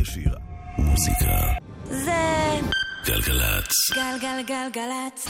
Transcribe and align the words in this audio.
ישיר. 0.00 0.34
מוזיקה. 0.78 1.52
זה... 1.84 2.12
גלגלצ. 3.06 3.72
גלגלגלגלצ. 3.94 5.28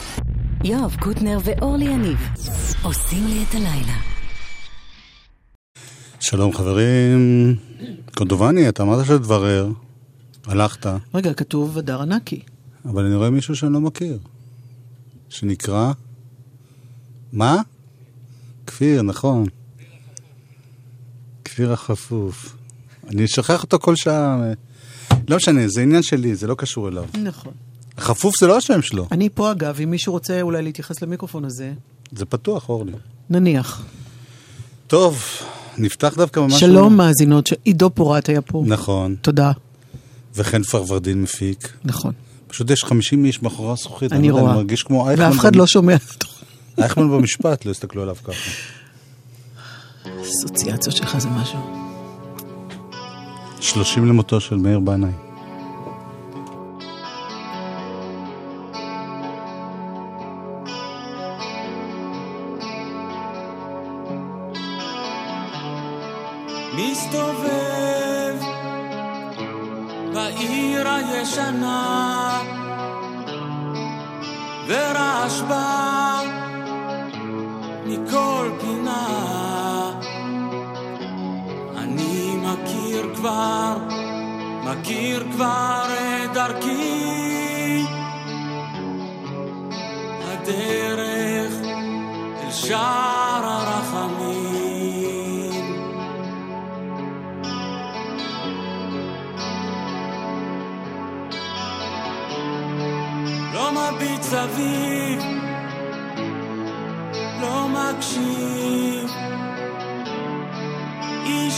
יואב 0.63 0.95
קוטנר 0.99 1.37
ואורלי 1.43 1.85
יניב 1.85 2.17
עושים 2.83 3.27
לי 3.27 3.43
את 3.49 3.55
הלילה. 3.55 3.97
שלום 6.19 6.53
חברים. 6.53 7.55
קונדובני, 8.15 8.69
אתה 8.69 8.83
אמרת 8.83 9.05
שתברר. 9.05 9.71
הלכת, 10.45 10.85
רגע, 11.13 11.33
כתוב 11.33 11.77
הדר 11.77 12.01
ענקי. 12.01 12.41
אבל 12.85 13.05
אני 13.05 13.15
רואה 13.15 13.29
מישהו 13.29 13.55
שאני 13.55 13.73
לא 13.73 13.81
מכיר. 13.81 14.19
שנקרא? 15.29 15.91
מה? 17.33 17.61
כפיר, 18.67 19.01
נכון. 19.01 19.45
כפיר 21.45 21.73
החפוף. 21.73 22.56
אני 23.09 23.27
שוכח 23.27 23.63
אותו 23.63 23.79
כל 23.79 23.95
שעה. 23.95 24.37
לא 25.29 25.37
משנה, 25.37 25.67
זה 25.67 25.81
עניין 25.81 26.03
שלי, 26.03 26.35
זה 26.35 26.47
לא 26.47 26.55
קשור 26.55 26.87
אליו. 26.87 27.05
נכון. 27.23 27.51
החפוף 27.97 28.33
זה 28.39 28.47
לא 28.47 28.57
השם 28.57 28.81
שלו, 28.81 29.07
אני 29.11 29.29
פה 29.33 29.51
אגב, 29.51 29.79
אם 29.83 29.89
מישהו 29.91 30.13
רוצה 30.13 30.41
אולי 30.41 30.61
להתייחס 30.61 31.01
למיקרופון 31.01 31.45
הזה, 31.45 31.73
זה 32.11 32.25
פתוח, 32.25 32.69
אורלי. 32.69 32.91
נניח. 33.29 33.85
טוב, 34.87 35.23
נפתח 35.77 36.13
דווקא 36.17 36.39
ממש... 36.39 36.59
שלום 36.59 36.97
מאזינות, 36.97 37.47
ש- 37.47 37.53
עידו 37.63 37.89
פורט 37.89 38.29
היה 38.29 38.41
פה. 38.41 38.63
נכון, 38.67 39.15
תודה. 39.21 39.51
וחן 40.35 40.63
פרוורדין 40.63 41.21
מפיק. 41.21 41.73
נכון. 41.85 42.13
פשוט 42.47 42.69
יש 42.69 42.83
50 42.83 43.25
איש 43.25 43.41
מאחורי 43.41 43.71
הזכוכית. 43.71 44.13
אני 44.13 44.27
לא 44.27 44.33
יודע, 44.33 44.41
רואה. 44.41 44.51
אני 44.53 44.59
מרגיש 44.61 44.83
כמו 44.83 45.09
אייכמן. 45.09 45.25
ואף 45.27 45.35
אחד 45.39 45.51
במ- 45.53 45.59
לא 45.59 45.67
שומע 45.67 45.95
אותו. 46.13 46.27
אייכמן 46.77 47.09
במשפט, 47.09 47.65
לא 47.65 47.71
הסתכלו 47.71 48.01
עליו 48.01 48.15
ככה. 48.23 48.51
אסוציאציות 50.21 50.95
שלך 50.95 51.17
זה 51.17 51.29
משהו. 51.29 51.76
30 53.61 54.05
למותו 54.05 54.39
של 54.39 54.55
מאיר 54.55 54.79
בנאי. 54.79 55.11
מסתובב 66.75 68.35
בעיר 70.13 70.87
ורעש 74.67 75.41
בא 75.41 76.21
מכל 77.85 78.49
פינה 78.61 79.16
מכיר 82.97 83.15
כבר, 83.15 83.77
מכיר 84.63 85.27
כבר 85.31 85.85
את 86.23 86.33
דרכי 86.33 87.83
הדרך 90.21 91.53
אל 92.43 92.51
שער 92.51 93.43
הרחמים 93.43 94.47
לא 103.53 103.71
מביט 103.71 104.21
סביב, 104.21 105.23
לא 107.41 107.67
מקשיב. 107.67 109.09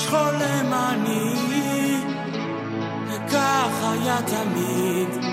חולם 0.09 0.73
אני, 0.73 1.33
וכך 3.07 3.91
היה 3.91 4.17
תמיד. 4.25 5.25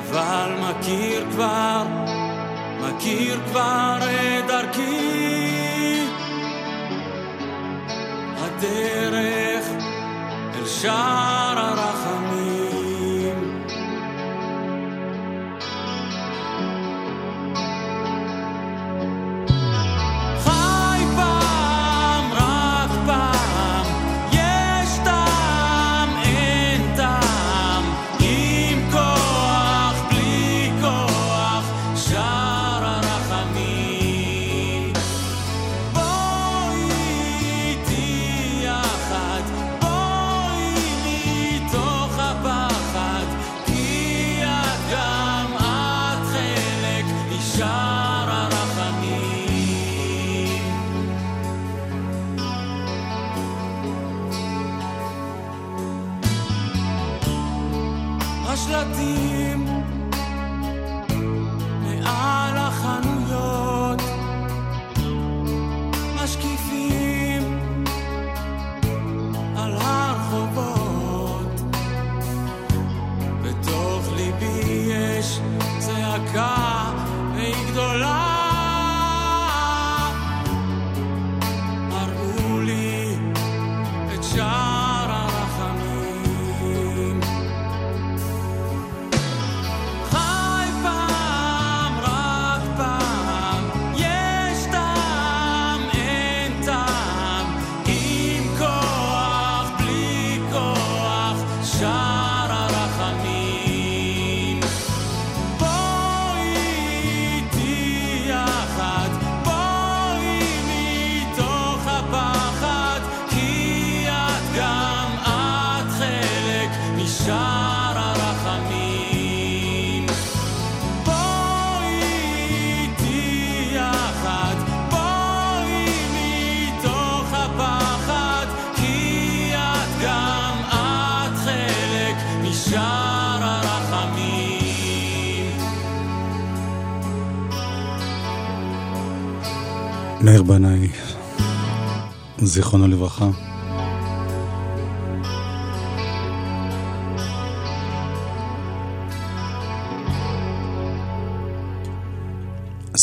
אבל 0.00 0.52
מכיר 0.60 1.26
כבר, 1.30 1.86
מכיר 2.80 3.40
כבר 3.46 3.98
את 4.00 4.46
דרכי. 4.46 6.06
הדרך 8.38 9.66
אל 10.54 10.66
שער 10.66 11.58
הרחמים. 11.58 12.25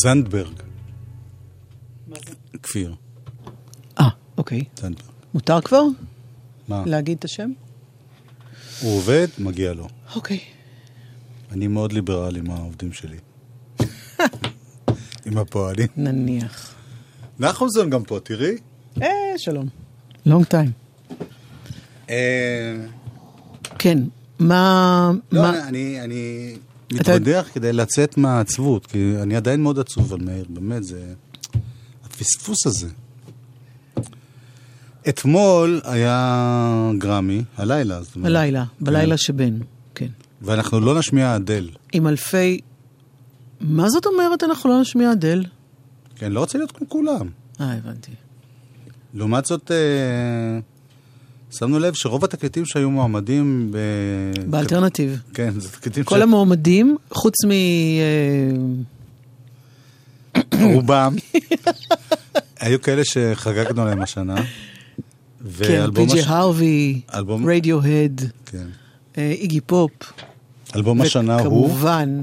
זנדברג. 0.04 0.54
כפיר, 2.64 2.96
אה, 4.00 4.10
אוקיי. 4.38 4.64
זנדברג. 4.76 5.10
מותר 5.34 5.62
כבר 5.62 5.84
מה? 6.68 6.84
להגיד 6.86 7.18
את 7.18 7.26
השם? 7.26 7.52
הוא 8.82 8.98
עובד, 8.98 9.28
מגיע 9.38 9.74
לו. 9.74 9.88
אוקיי. 10.16 10.40
אני 11.52 11.68
מאוד 11.68 11.94
ליברל 11.94 12.36
עם 12.36 12.52
העובדים 12.52 12.94
שלי. 12.94 13.18
עם 15.26 15.38
הפועלים. 15.38 15.88
נניח. 15.98 16.76
נחומזון 17.40 17.90
גם 17.90 18.04
פה, 18.04 18.20
תראי. 18.24 18.56
אה, 19.02 19.08
שלום. 19.38 19.68
לונג 20.26 20.46
טיים. 20.46 20.72
אה, 22.10 22.76
כן. 23.80 23.98
מה... 24.40 25.12
לא, 25.32 25.42
מה... 25.42 25.68
אני, 25.68 26.02
אני 26.02 26.56
אתה- 27.02 27.14
מתבדח 27.16 27.48
כדי 27.54 27.74
לצאת 27.74 28.18
מהעצבות, 28.18 28.86
כי 28.88 29.14
אני 29.22 29.36
עדיין 29.36 29.64
מאוד 29.64 29.80
עצוב 29.80 30.14
על 30.14 30.20
מאיר, 30.22 30.46
באמת, 30.50 30.84
זה... 30.84 31.14
הפספוס 32.06 32.68
הזה. 32.68 32.88
אתמול 35.10 35.82
היה 35.84 36.92
גרמי, 36.98 37.44
הלילה, 37.58 38.04
זאת 38.04 38.16
אומרת. 38.16 38.28
הלילה, 38.28 38.64
בלילה 38.82 39.18
שבין, 39.18 39.62
כן. 39.96 40.08
ואנחנו 40.42 40.80
לא 40.80 41.00
נשמיע 41.00 41.36
אדל. 41.36 41.70
עם 41.94 42.08
אלפי... 42.08 42.60
מה 43.62 43.90
זאת 43.90 44.06
אומרת 44.06 44.44
אנחנו 44.44 44.70
לא 44.70 44.82
נשמיע 44.82 45.12
אדל? 45.12 45.44
אני 46.22 46.34
לא 46.34 46.40
רוצה 46.40 46.58
להיות 46.58 46.72
כמו 46.72 46.90
כולם. 46.90 47.30
אה, 47.62 47.74
הבנתי. 47.74 48.12
לעומת 49.14 49.46
זאת, 49.46 49.72
אה, 49.72 50.60
שמנו 51.60 51.80
לב 51.80 51.94
שרוב 51.94 52.24
התקליטים 52.24 52.66
שהיו 52.66 52.92
מועמדים 52.92 53.72
ב... 53.72 53.78
ב 54.50 54.55
alternative. 54.55 55.22
כן, 55.34 55.60
זה 55.60 55.70
תקליטים 55.70 56.04
כל 56.04 56.22
המועמדים, 56.22 56.98
חוץ 57.12 57.34
מ... 57.46 57.52
אה, 57.52 58.52
רובם, 60.74 61.16
היו 62.60 62.82
כאלה 62.82 63.02
שחגגנו 63.06 63.86
להם 63.86 64.02
השנה. 64.02 64.36
כן, 65.60 65.86
PJ 65.96 66.20
הש- 66.20 66.28
הרווי, 66.28 67.02
אלבום- 67.14 67.50
רדיוהד, 67.50 68.22
כן. 68.46 68.66
אה, 69.18 69.32
איגי 69.32 69.62
פופ. 69.62 69.92
אלבום 70.76 71.02
השנה 71.02 71.40
הוא... 71.40 71.66
וכמובן, 71.66 72.22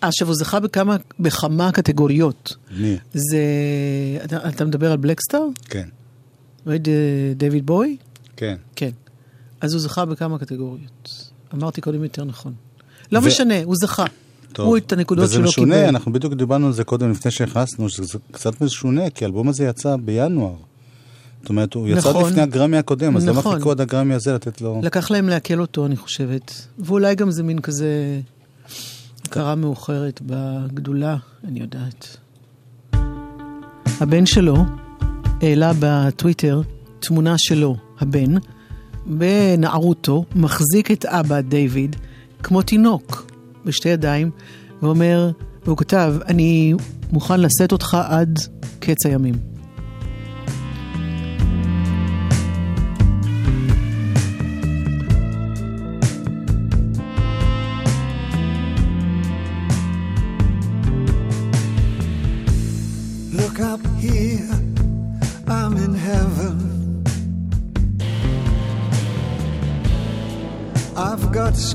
עכשיו 0.00 0.28
הוא 0.28 0.36
זכה 0.36 0.60
בכמה, 0.60 0.96
בכמה 1.20 1.72
קטגוריות. 1.72 2.54
מי? 2.78 2.96
זה... 3.14 3.38
אתה, 4.24 4.48
אתה 4.48 4.64
מדבר 4.64 4.90
על 4.92 4.96
Blackstar? 4.96 5.46
כן, 5.64 5.88
דיוויד 7.36 7.66
בוי? 7.66 7.96
כן. 8.42 8.56
כן. 8.76 8.90
אז 9.60 9.74
הוא 9.74 9.80
זכה 9.80 10.04
בכמה 10.04 10.38
קטגוריות. 10.38 11.30
אמרתי 11.54 11.80
קודם 11.80 12.02
יותר 12.02 12.24
נכון. 12.24 12.52
לא 13.12 13.18
ו- 13.18 13.22
משנה, 13.22 13.62
הוא 13.64 13.74
זכה. 13.76 14.04
טוב. 14.52 14.66
הוא 14.66 14.76
את 14.76 14.92
הנקודות 14.92 15.24
וזה 15.24 15.34
שלו 15.34 15.44
משונה, 15.44 15.74
קיבל. 15.74 15.88
אנחנו 15.88 16.12
בדיוק 16.12 16.34
דיברנו 16.34 16.66
על 16.66 16.72
זה 16.72 16.84
קודם 16.84 17.10
לפני 17.10 17.30
שהכנסנו, 17.30 17.88
שזה 17.88 18.18
קצת 18.30 18.60
משונה, 18.60 19.10
כי 19.10 19.24
האלבום 19.24 19.48
הזה 19.48 19.64
יצא 19.64 19.96
בינואר. 19.96 20.54
זאת 21.40 21.48
אומרת, 21.48 21.74
הוא 21.74 21.88
יצא 21.88 22.10
נכון. 22.10 22.30
לפני 22.30 22.42
הגרמי 22.42 22.76
הקודם, 22.76 23.16
אז 23.16 23.28
למה 23.28 23.38
נכון. 23.38 23.56
חיכו 23.56 23.70
עד 23.70 23.80
הגרמי 23.80 24.14
הזה 24.14 24.32
לתת 24.32 24.60
לו... 24.60 24.80
לקח 24.82 25.10
להם 25.10 25.28
לעכל 25.28 25.60
אותו, 25.60 25.86
אני 25.86 25.96
חושבת. 25.96 26.66
ואולי 26.78 27.14
גם 27.14 27.30
זה 27.30 27.42
מין 27.42 27.58
כזה 27.58 28.20
הכרה 29.24 29.54
מאוחרת 29.54 30.20
בגדולה, 30.26 31.16
אני 31.44 31.60
יודעת. 31.60 32.16
הבן 34.00 34.26
שלו 34.26 34.56
העלה 35.42 35.72
בטוויטר 35.80 36.62
תמונה 37.00 37.34
שלו, 37.38 37.76
הבן, 38.02 38.34
בנערותו, 39.06 40.24
מחזיק 40.34 40.90
את 40.90 41.04
אבא, 41.04 41.40
דיוויד, 41.40 41.96
כמו 42.42 42.62
תינוק, 42.62 43.32
בשתי 43.64 43.88
ידיים, 43.88 44.30
ואומר, 44.82 45.30
והוא 45.64 45.76
כתב, 45.76 46.14
אני 46.28 46.74
מוכן 47.12 47.40
לשאת 47.40 47.72
אותך 47.72 47.96
עד 48.08 48.38
קץ 48.80 49.06
הימים. 49.06 49.51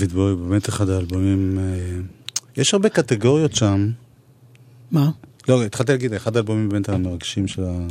דיוויד 0.00 0.12
בוי 0.12 0.36
באמת 0.36 0.68
אחד 0.68 0.88
האלבומים... 0.88 1.58
אה, 1.58 2.00
יש 2.56 2.74
הרבה 2.74 2.88
קטגוריות 2.88 3.54
שם. 3.54 3.90
מה? 4.90 5.10
לא, 5.48 5.64
התחלתי 5.64 5.92
להגיד, 5.92 6.12
אחד 6.12 6.36
האלבומים 6.36 6.68
באמת 6.68 6.88
המרגשים 6.88 7.48
של 7.48 7.64
ה... 7.64 7.86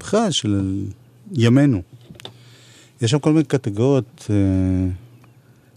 בכלל, 0.00 0.28
של 0.30 0.84
ימינו. 1.32 1.82
יש 3.02 3.10
שם 3.10 3.18
כל 3.18 3.32
מיני 3.32 3.44
קטגוריות, 3.44 4.26
אה, 4.30 4.36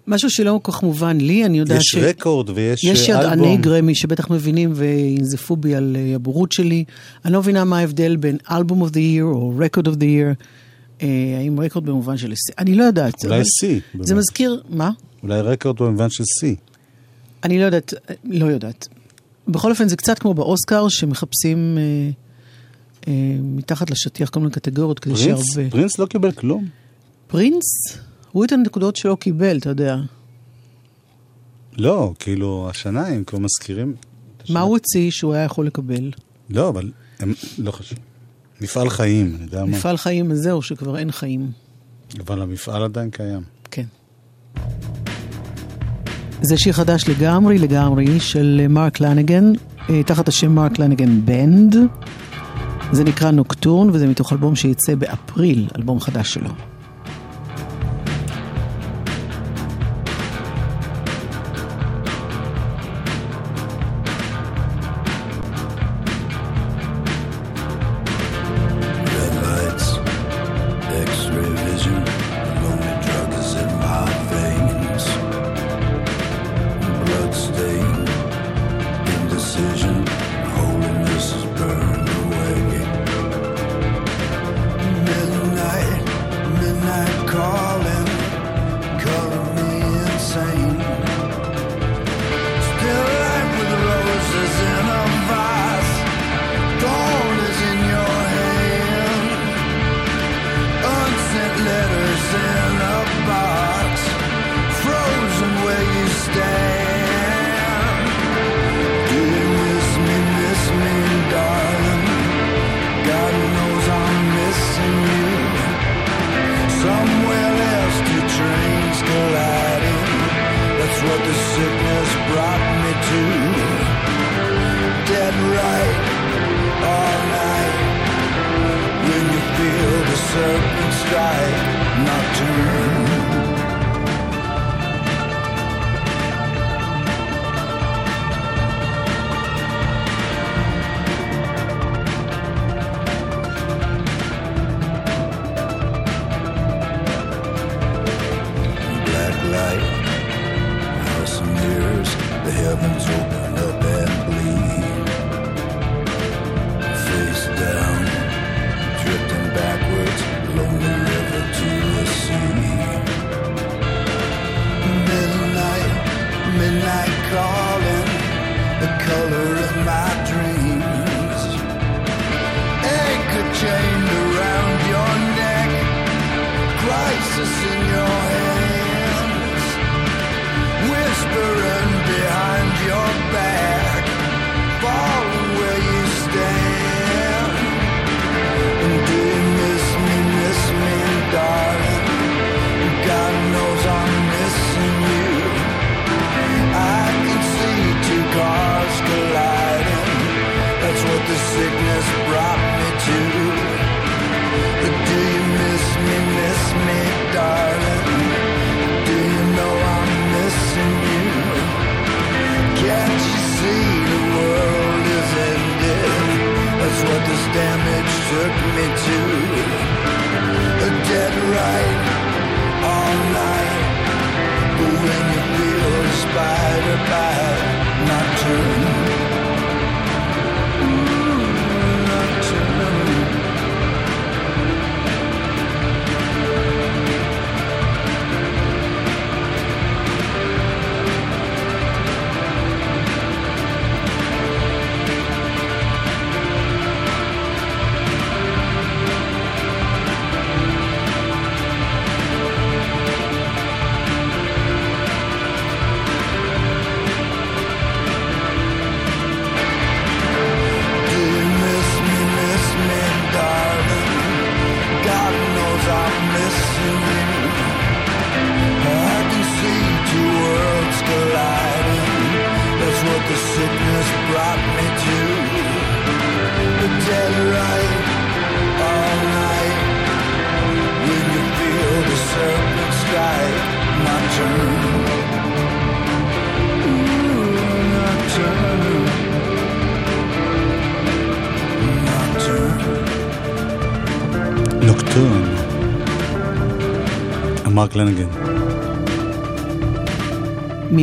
משהו 0.07 0.29
שלא 0.29 0.59
כל 0.63 0.71
כך 0.71 0.83
מובן 0.83 1.17
לי, 1.17 1.45
אני 1.45 1.59
יודעת 1.59 1.79
יש 1.79 1.85
ש... 1.85 1.95
רקורד 1.95 2.49
ויש 2.49 2.83
יש 2.83 3.09
אה, 3.09 3.15
ידעני 3.15 3.47
אלבום. 3.47 3.61
גרמי 3.61 3.95
שבטח 3.95 4.29
מבינים 4.29 4.71
וינזפו 4.75 5.55
בי 5.55 5.75
על 5.75 5.97
הבורות 6.15 6.51
שלי. 6.51 6.83
אני 7.25 7.33
לא 7.33 7.39
מבינה 7.39 7.63
מה 7.63 7.79
ההבדל 7.79 8.15
בין 8.15 8.37
אלבום 8.51 8.83
of 8.83 8.89
the 8.89 8.95
year 8.95 9.23
או 9.23 9.53
record 9.59 9.83
of 9.85 9.93
the 9.93 10.03
year. 10.03 10.43
אה, 11.01 11.07
האם 11.37 11.59
רקורד 11.59 11.85
במובן 11.85 12.17
של... 12.17 12.29
הישג? 12.29 12.53
אני 12.57 12.75
לא 12.75 12.83
יודעת. 12.83 13.25
אולי 13.25 13.41
שיא. 13.45 13.79
זה 14.01 14.15
מזכיר... 14.15 14.63
מה? 14.69 14.91
אולי 15.23 15.41
רקורד 15.41 15.77
במובן 15.77 16.09
של 16.09 16.23
שיא. 16.39 16.55
אני 17.43 17.59
לא 17.59 17.65
יודעת, 17.65 17.93
אה, 17.93 18.15
לא 18.23 18.45
יודעת. 18.45 18.87
בכל 19.47 19.71
אופן, 19.71 19.87
זה 19.87 19.97
קצת 19.97 20.19
כמו 20.19 20.33
באוסקר, 20.33 20.87
שמחפשים 20.89 21.77
אה, 21.77 22.09
אה, 23.07 23.37
מתחת 23.41 23.91
לשטיח 23.91 24.29
כל 24.29 24.39
מיני 24.39 24.51
קטגוריות, 24.51 24.99
כדי 24.99 25.15
פרינס? 25.15 25.53
שהרבה... 25.53 25.69
פרינס 25.69 25.99
לא 25.99 26.05
קיבל 26.05 26.31
כלום. 26.31 26.67
פרינס? 27.27 27.63
הוא 28.31 28.45
את 28.45 28.51
הנקודות 28.51 28.95
שלא 28.95 29.17
קיבל, 29.19 29.57
אתה 29.57 29.69
יודע. 29.69 29.97
לא, 31.77 32.13
כאילו, 32.19 32.67
השנה 32.69 33.07
הם 33.07 33.23
כבר 33.23 33.39
מזכירים. 33.39 33.95
מה 34.49 34.61
הוא 34.61 34.71
הוציא 34.71 35.11
שהוא 35.11 35.33
היה 35.33 35.43
יכול 35.43 35.67
לקבל? 35.67 36.11
לא, 36.49 36.69
אבל 36.69 36.91
הם, 37.19 37.33
לא 37.57 37.71
חשוב. 37.71 37.97
מפעל 38.61 38.89
חיים, 38.89 39.35
אני 39.35 39.43
יודע 39.43 39.65
מה. 39.65 39.77
מפעל 39.77 39.97
חיים 39.97 40.31
הזה, 40.31 40.51
או 40.51 40.61
שכבר 40.61 40.97
אין 40.97 41.11
חיים. 41.11 41.51
אבל 42.19 42.41
המפעל 42.41 42.83
עדיין 42.83 43.09
קיים. 43.09 43.41
כן. 43.71 43.85
זה 46.41 46.57
שיר 46.57 46.73
חדש 46.73 47.07
לגמרי, 47.07 47.57
לגמרי, 47.57 48.19
של 48.19 48.65
מרק 48.69 48.99
לניגן, 48.99 49.51
אה, 49.89 50.03
תחת 50.03 50.27
השם 50.27 50.51
מרק 50.51 50.79
לניגן 50.79 51.25
בנד. 51.25 51.75
זה 52.91 53.03
נקרא 53.03 53.31
נוקטורן, 53.31 53.89
וזה 53.89 54.07
מתוך 54.07 54.33
אלבום 54.33 54.55
שיצא 54.55 54.95
באפריל, 54.95 55.67
אלבום 55.77 55.99
חדש 55.99 56.33
שלו. 56.33 56.49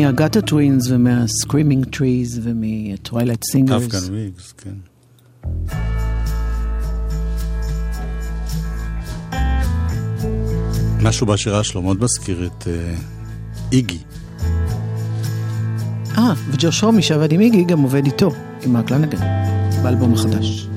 מה 0.09 0.17
Gutter 0.17 0.41
Twins 0.41 0.91
ומה 0.91 1.14
Screaming 1.14 1.85
Trees 1.85 2.41
ומ 2.43 2.63
Twilight 2.63 3.45
Singers. 3.45 3.83
Afghan 3.83 4.15
Whigs, 4.15 4.53
כן. 4.53 4.75
משהו 11.03 11.27
בשירה 11.27 11.65
שלו 11.65 11.83
מאוד 11.83 12.03
מזכיר 12.03 12.47
את 12.47 12.67
אה, 12.67 12.95
איגי. 13.73 13.99
אה, 16.19 16.33
וג'וש 16.51 16.81
הומי 16.81 17.03
שעבד 17.03 17.33
עם 17.33 17.41
איגי 17.41 17.65
גם 17.65 17.81
עובד 17.81 18.05
איתו, 18.05 18.31
עם 18.65 18.73
מרק 18.73 18.91
לנגן, 18.91 19.19
באלבום 19.83 20.15
החדש. 20.15 20.68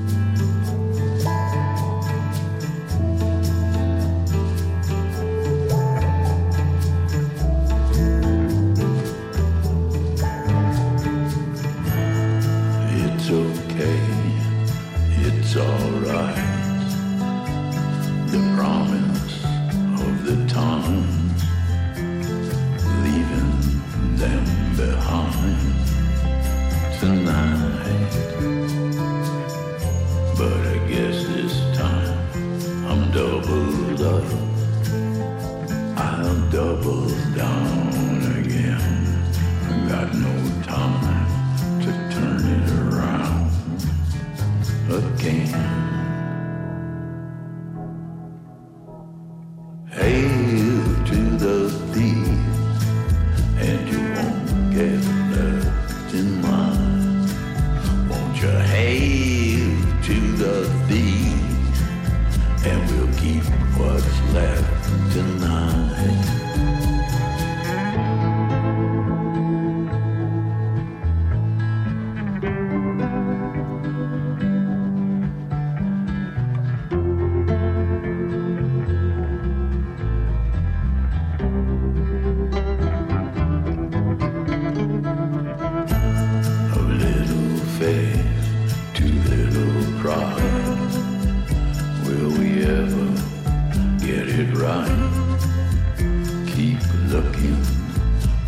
Looking 97.12 97.62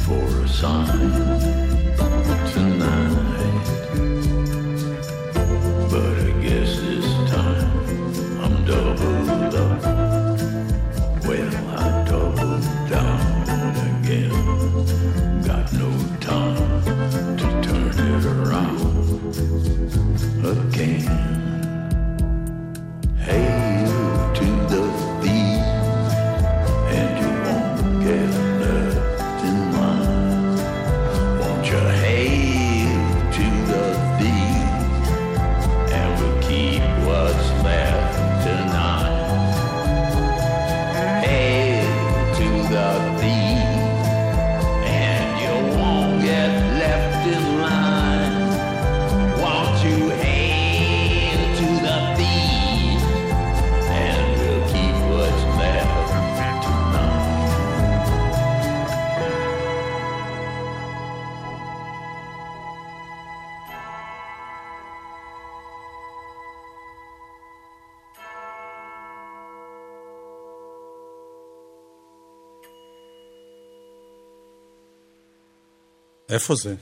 for 0.07 0.25
a 0.43 0.49
sign 0.49 0.87
tonight. 2.53 3.24
איפה 76.35 76.55
זה? 76.55 76.75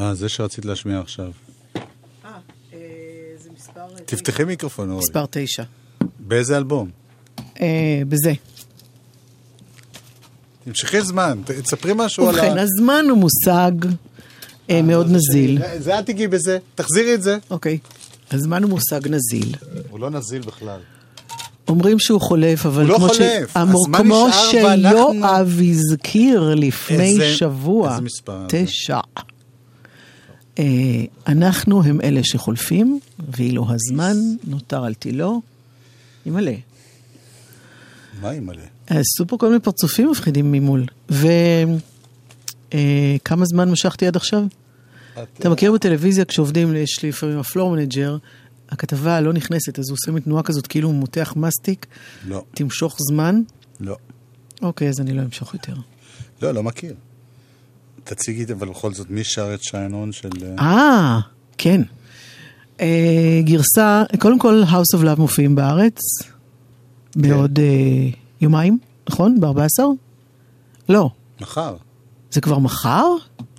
אה, 0.00 0.14
זה 0.14 0.28
שרצית 0.28 0.64
להשמיע 0.64 0.98
עכשיו. 1.00 1.30
זה 3.42 3.50
מספר... 3.56 3.80
תפתחי 4.06 4.44
מיקרופון, 4.44 4.90
אורי. 4.90 5.02
מספר 5.08 5.24
תשע. 5.30 5.62
באיזה 6.18 6.56
אלבום? 6.56 6.90
אה, 7.60 7.66
בזה. 8.08 8.32
תמשכי 10.64 11.02
זמן, 11.02 11.40
תספרי 11.62 11.92
משהו 11.96 12.28
על 12.28 12.38
ה... 12.38 12.42
ובכן, 12.42 12.58
הזמן 12.58 13.04
הוא 13.10 13.18
מושג 13.18 13.72
אה, 14.70 14.82
מאוד 14.82 15.06
נזיל. 15.10 15.58
זה- 15.58 15.80
זה 15.80 15.98
אל 15.98 16.02
תיגעי 16.02 16.28
בזה, 16.28 16.58
תחזירי 16.74 17.14
את 17.14 17.22
זה. 17.22 17.38
אוקיי. 17.50 17.78
הזמן 18.30 18.62
הוא 18.62 18.70
מושג 18.70 19.00
נזיל. 19.08 19.54
הוא 19.90 20.00
לא 20.00 20.10
נזיל 20.10 20.42
בכלל. 20.42 20.80
אומרים 21.68 21.98
שהוא 21.98 22.20
חולף, 22.20 22.66
אבל 22.66 22.82
הוא 22.82 22.88
לא 22.90 22.96
כמו 22.96 23.08
חולף, 23.08 23.56
אמור- 23.56 23.84
הזמן 23.86 23.98
כמו 23.98 24.28
נשאר 24.28 24.50
שיואב 24.50 25.58
הזכיר 25.70 26.54
לפני 26.54 27.02
איזה- 27.12 27.34
שבוע, 27.36 27.90
איזה 27.90 28.02
מספר? 28.02 28.46
תשע. 28.48 28.98
אה, 30.58 30.64
אנחנו 31.26 31.82
הם 31.82 32.00
אלה 32.00 32.20
שחולפים, 32.24 33.00
ואילו 33.36 33.66
הזמן 33.70 34.16
נותר 34.44 34.84
על 34.84 34.94
תילו, 34.94 35.42
ימלא. 36.26 36.52
מה 38.22 38.28
היא 38.28 38.40
מלא? 38.40 38.62
עשו 38.86 39.26
פה 39.26 39.36
כל 39.38 39.48
מיני 39.48 39.60
פרצופים 39.60 40.10
מפחידים 40.10 40.52
ממול. 40.52 40.84
וכמה 41.10 41.74
זמן 43.44 43.70
משכתי 43.70 44.06
עד 44.06 44.16
עכשיו? 44.16 44.42
אתה 45.38 45.48
מכיר 45.48 45.72
בטלוויזיה 45.72 46.24
כשעובדים, 46.24 46.76
יש 46.76 47.02
לי 47.02 47.08
לפעמים 47.08 47.38
ה 47.38 47.43
floor 47.43 47.70
manager, 47.76 48.16
הכתבה 48.74 49.20
לא 49.20 49.32
נכנסת, 49.32 49.78
אז 49.78 49.88
הוא 49.88 49.94
עושה 49.94 50.12
מין 50.12 50.22
תנועה 50.22 50.42
כזאת 50.42 50.66
כאילו 50.66 50.88
הוא 50.88 50.94
מותח 50.94 51.32
מסטיק, 51.36 51.86
לא, 52.26 52.44
תמשוך 52.54 52.96
זמן. 52.98 53.42
לא. 53.80 53.96
אוקיי, 54.62 54.88
אז 54.88 55.00
אני 55.00 55.12
לא 55.12 55.22
אמשוך 55.22 55.54
יותר. 55.54 55.74
לא, 56.42 56.52
לא 56.52 56.62
מכיר. 56.62 56.94
תציגי 58.04 58.52
אבל 58.52 58.68
בכל 58.68 58.94
זאת, 58.94 59.10
מי 59.10 59.24
שר 59.24 59.54
את 59.54 59.62
שיינון 59.62 60.12
של... 60.12 60.30
אה, 60.42 60.64
אה, 60.64 61.20
כן. 61.58 61.80
אה, 62.80 63.40
גרסה, 63.44 64.02
קודם 64.18 64.38
כל, 64.38 64.62
House 64.70 64.98
of 64.98 65.02
Love 65.02 65.18
מופיעים 65.18 65.54
בארץ, 65.54 65.98
בעוד 67.16 67.58
אה, 67.58 68.10
יומיים, 68.40 68.78
נכון? 69.08 69.40
ב-14? 69.40 69.82
לא. 70.88 71.10
מחר. 71.40 71.76
זה 72.30 72.40
כבר 72.40 72.58
מחר? 72.58 73.06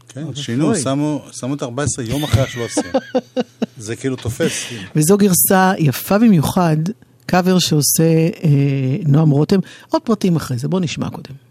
כן, 0.08 0.36
שינו. 0.36 0.76
שמו 0.76 1.26
שמו 1.32 1.54
את 1.54 1.64
14 1.64 2.06
יום 2.06 2.24
אחרי 2.24 2.42
ה-13. 2.42 2.82
זה 3.78 3.96
כאילו 3.96 4.16
תופס. 4.16 4.64
כאילו. 4.68 4.82
וזו 4.96 5.18
גרסה 5.18 5.74
יפה 5.78 6.18
במיוחד, 6.18 6.78
קאבר 7.26 7.60
שעושה 7.60 8.04
אה, 8.44 8.50
נועם 9.06 9.30
רותם. 9.30 9.60
עוד 9.90 10.02
פרטים 10.02 10.36
אחרי 10.36 10.58
זה, 10.58 10.68
בואו 10.68 10.82
נשמע 10.82 11.10
קודם. 11.10 11.45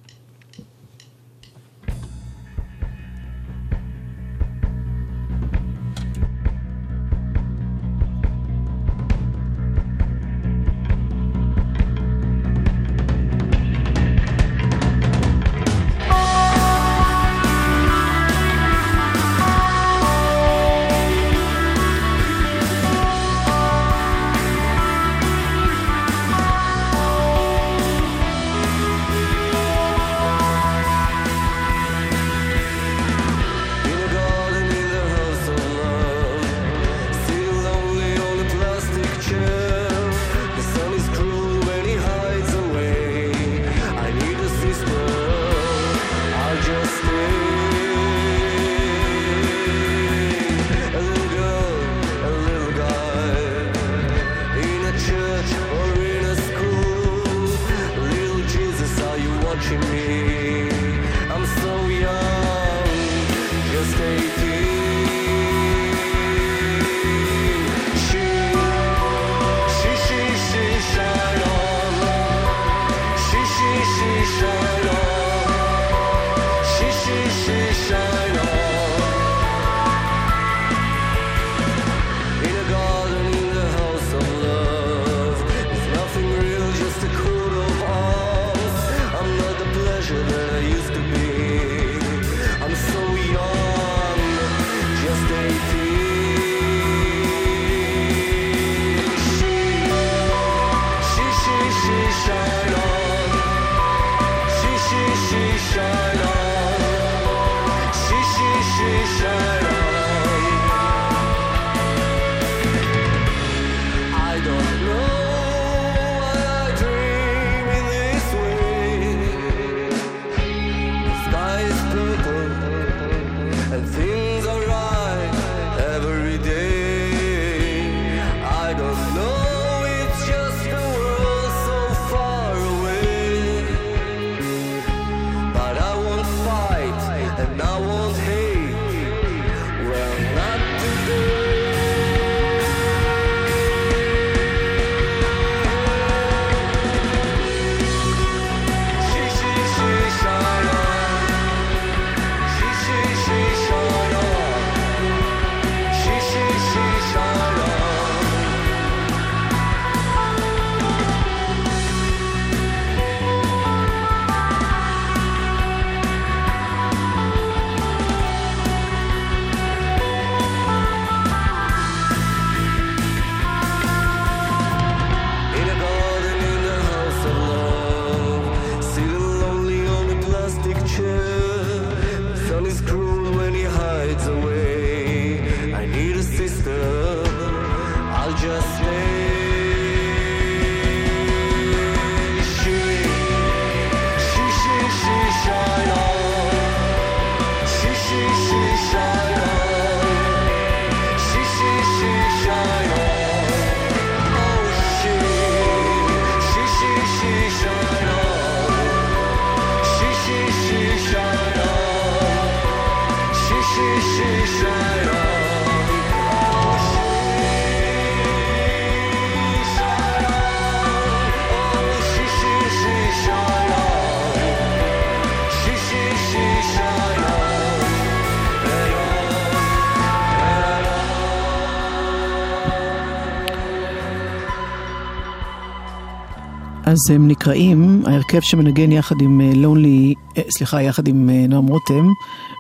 אז 236.95 237.15
הם 237.15 237.29
נקראים, 237.29 238.03
ההרכב 238.07 238.41
שמנגן 238.41 238.93
יחד 238.93 239.15
עם 239.21 239.41
לונלי, 239.55 240.15
סליחה, 240.51 240.83
יחד 240.83 241.09
עם 241.09 241.31
אה, 241.31 241.47
נועם 241.49 241.67
רותם, 241.67 242.07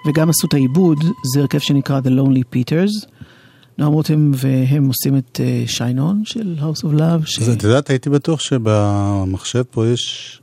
וגם 0.06 0.28
עשו 0.28 0.46
את 0.46 0.54
העיבוד, 0.54 0.98
זה 1.34 1.40
הרכב 1.40 1.58
שנקרא 1.58 2.00
The 2.00 2.08
Lonely 2.08 2.56
Peters. 2.56 3.06
נועם 3.78 3.92
רותם 3.92 4.30
והם 4.34 4.88
עושים 4.88 5.16
את 5.16 5.40
שיינון 5.66 6.22
של 6.24 6.56
House 6.60 6.84
of 6.84 6.98
Love. 6.98 7.26
ש... 7.26 7.38
אז 7.38 7.48
את 7.48 7.62
יודעת, 7.62 7.90
הייתי 7.90 8.10
בטוח 8.10 8.40
שבמחשב 8.40 9.62
פה 9.70 9.86
יש... 9.86 10.40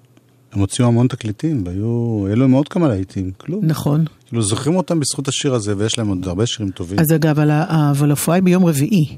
הם 0.52 0.60
הוציאו 0.60 0.88
המון 0.88 1.08
תקליטים, 1.08 1.64
והיו... 1.66 2.24
היו 2.28 2.36
להם 2.36 2.52
עוד 2.52 2.68
כמה 2.68 2.88
להיטים, 2.88 3.32
כלום. 3.38 3.66
נכון. 3.66 4.06
כאילו, 4.28 4.42
זוכרים 4.42 4.76
אותם 4.76 5.00
בזכות 5.00 5.28
השיר 5.28 5.54
הזה, 5.54 5.74
ויש 5.78 5.98
להם 5.98 6.08
עוד 6.08 6.28
הרבה 6.28 6.46
שירים 6.46 6.72
טובים. 6.72 7.00
אז 7.00 7.14
אגב, 7.16 7.40
אבל 7.40 8.10
ההופעה 8.10 8.36
היא 8.36 8.44
ביום 8.44 8.66
רביעי, 8.66 9.18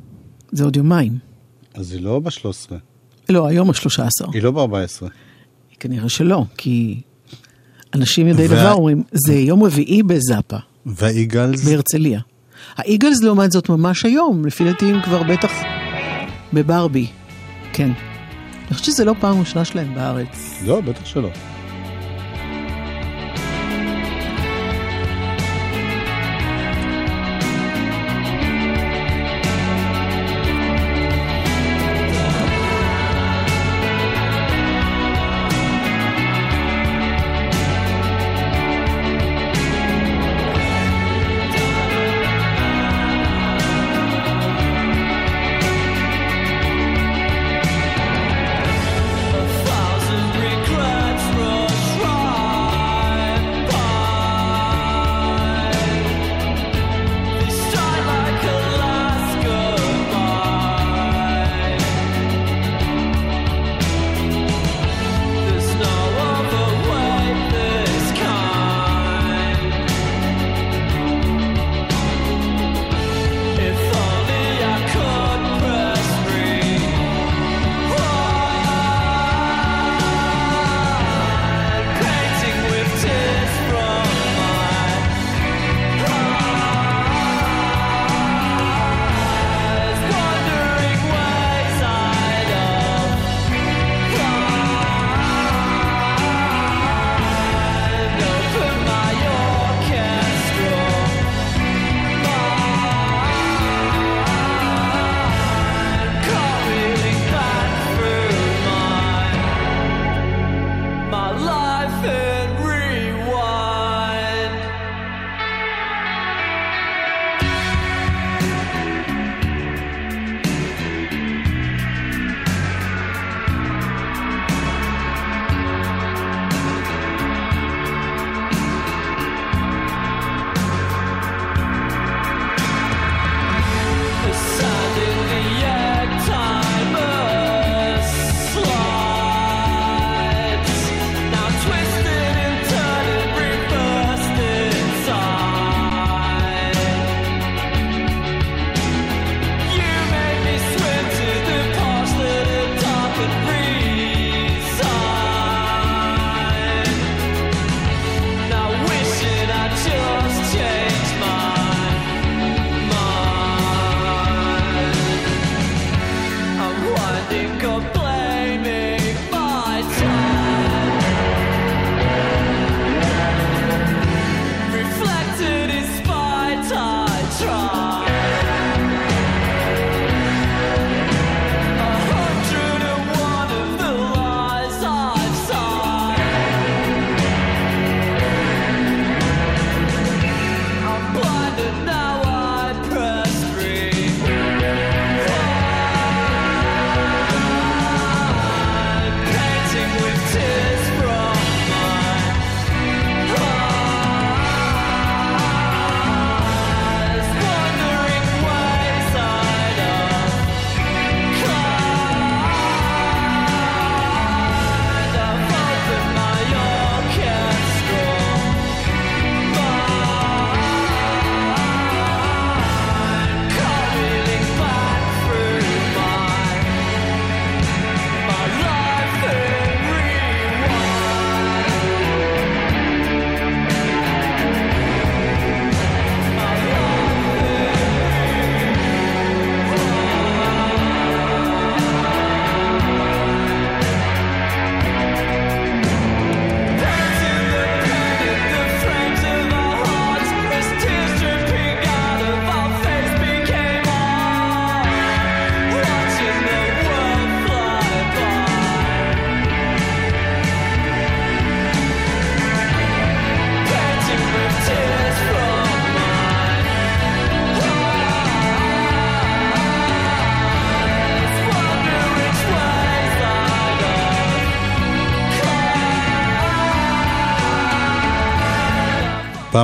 זה 0.52 0.64
עוד 0.64 0.76
יומיים. 0.76 1.18
אז 1.74 1.92
היא 1.92 2.02
לא 2.02 2.20
ב-13, 2.20 2.74
לא, 3.30 3.48
היום 3.48 3.70
השלושה 3.70 4.06
עשר. 4.08 4.26
היא 4.34 4.44
לא 4.44 4.52
ב-14. 4.52 5.08
כנראה 5.80 6.10
שלא, 6.10 6.44
כי 6.58 7.02
אנשים 7.94 8.28
יודעי 8.28 8.48
וה- 8.48 8.56
דבר 8.56 8.74
אומרים, 8.74 9.04
זה 9.12 9.34
יום 9.34 9.64
רביעי 9.64 10.04
בזאפה, 10.04 10.58
והאיגלס, 10.86 11.64
בהרצליה. 11.66 12.20
האיגלס 12.76 13.22
לעומת 13.24 13.52
זאת 13.52 13.70
ממש 13.70 14.06
היום, 14.06 14.46
לפי 14.46 14.64
דעתי 14.64 14.86
הם 14.86 15.02
כבר 15.02 15.24
בטח 15.24 15.52
בברבי, 16.54 17.08
כן. 17.74 17.92
אני 18.68 18.74
חושבת 18.74 18.86
שזה 18.86 19.06
לא 19.06 19.14
פעם 19.20 19.40
ראשונה 19.40 19.66
שלהם 19.66 19.96
בארץ. 19.96 20.60
לא, 20.66 20.82
בטח 20.82 21.06
שלא. 21.06 21.30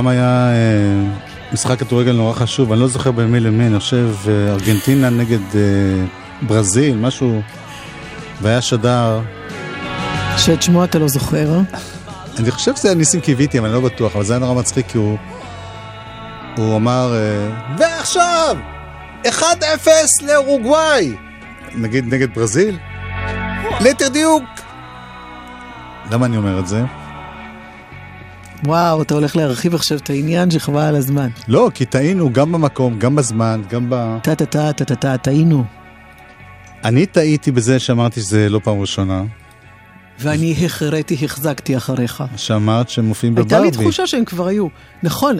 פעם 0.00 0.08
היה 0.08 0.50
אה, 0.50 1.12
משחק 1.52 1.78
כדורגל 1.78 2.12
נורא 2.12 2.32
חשוב, 2.32 2.72
אני 2.72 2.80
לא 2.80 2.88
זוכר 2.88 3.10
במי 3.10 3.40
למי, 3.40 3.66
אני 3.66 3.78
חושב 3.78 4.14
אה, 4.28 4.52
ארגנטינה 4.52 5.10
נגד 5.10 5.38
אה, 5.54 5.60
ברזיל, 6.42 6.96
משהו, 6.96 7.42
והיה 8.42 8.60
שדר, 8.60 9.20
שאת 10.36 10.62
שמו 10.62 10.84
אתה 10.84 10.98
לא 10.98 11.08
זוכר? 11.08 11.60
אני 12.38 12.50
חושב 12.50 12.76
שזה 12.76 12.88
היה 12.88 12.94
ניסים 12.94 13.20
קיוויתי, 13.20 13.58
אבל 13.58 13.66
אני 13.66 13.74
לא 13.74 13.80
בטוח, 13.80 14.16
אבל 14.16 14.24
זה 14.24 14.32
היה 14.32 14.40
נורא 14.40 14.54
מצחיק 14.54 14.86
כי 14.86 14.98
הוא, 14.98 15.16
הוא 16.56 16.76
אמר, 16.76 17.14
ועכשיו, 17.78 18.56
1-0 19.24 19.28
לאורוגוואי, 20.22 21.14
נגיד 21.74 22.14
נגד 22.14 22.34
ברזיל, 22.34 22.78
ליתר 23.80 24.08
דיוק. 24.08 24.44
למה 26.10 26.26
אני 26.26 26.36
אומר 26.36 26.58
את 26.58 26.66
זה? 26.66 26.82
וואו, 28.64 29.02
אתה 29.02 29.14
הולך 29.14 29.36
להרחיב 29.36 29.74
עכשיו 29.74 29.98
את 29.98 30.10
העניין 30.10 30.50
שחבל 30.50 30.80
על 30.80 30.96
הזמן. 30.96 31.28
לא, 31.48 31.70
כי 31.74 31.84
טעינו 31.84 32.32
גם 32.32 32.52
במקום, 32.52 32.98
גם 32.98 33.16
בזמן, 33.16 33.62
גם 33.70 33.86
ב... 33.90 34.18
טה-טה-טה, 34.22 34.72
טה-טה-טה, 34.72 35.16
טעינו. 35.16 35.64
אני 36.84 37.06
טעיתי 37.06 37.52
בזה 37.52 37.78
שאמרתי 37.78 38.20
שזה 38.20 38.48
לא 38.48 38.60
פעם 38.64 38.80
ראשונה, 38.80 39.22
ואני 40.20 40.54
החרתי, 40.64 41.16
החזקתי 41.24 41.76
אחריך. 41.76 42.24
שאמרת 42.36 42.88
שהם 42.88 43.04
מופיעים 43.04 43.36
הייתה 43.36 43.58
בברבי. 43.58 43.76
לי 43.76 43.84
תחושה 43.84 44.06
שהם 44.06 44.24
כבר 44.24 44.46
היו. 44.46 44.66
נכון, 45.02 45.36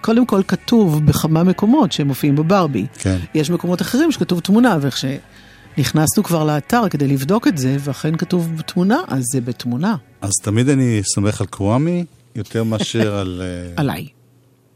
קודם 0.00 0.26
כל 0.26 0.42
כתוב 0.48 1.06
בכמה 1.06 1.42
מקומות 1.44 1.92
שהם 1.92 2.06
מופיעים 2.06 2.36
בברבי. 2.36 2.86
כן. 2.98 3.16
יש 3.34 3.50
מקומות 3.50 3.82
אחרים 3.82 4.12
שכתוב 4.12 4.40
תמונה, 4.40 4.78
וכשנכנסנו 4.80 6.22
כבר 6.22 6.44
לאתר 6.44 6.88
כדי 6.90 7.08
לבדוק 7.08 7.48
את 7.48 7.58
זה, 7.58 7.76
ואכן 7.80 8.16
כתוב 8.16 8.62
תמונה, 8.66 8.98
אז 9.08 9.24
זה 9.32 9.40
בתמונה. 9.40 9.94
אז 10.20 10.32
תמיד 10.42 10.68
אני 10.68 11.00
סומך 11.14 11.40
על 11.40 11.46
קוואמי 11.46 12.04
יותר 12.36 12.64
מאשר 12.64 13.14
על... 13.14 13.42
אה, 13.44 13.72
עליי. 13.76 14.06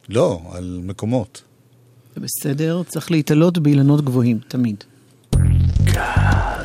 לא, 0.09 0.41
על 0.53 0.81
מקומות. 0.83 1.43
זה 2.15 2.21
בסדר, 2.21 2.83
צריך 2.87 3.11
להתעלות 3.11 3.59
באילנות 3.59 4.05
גבוהים, 4.05 4.39
תמיד. 4.49 4.85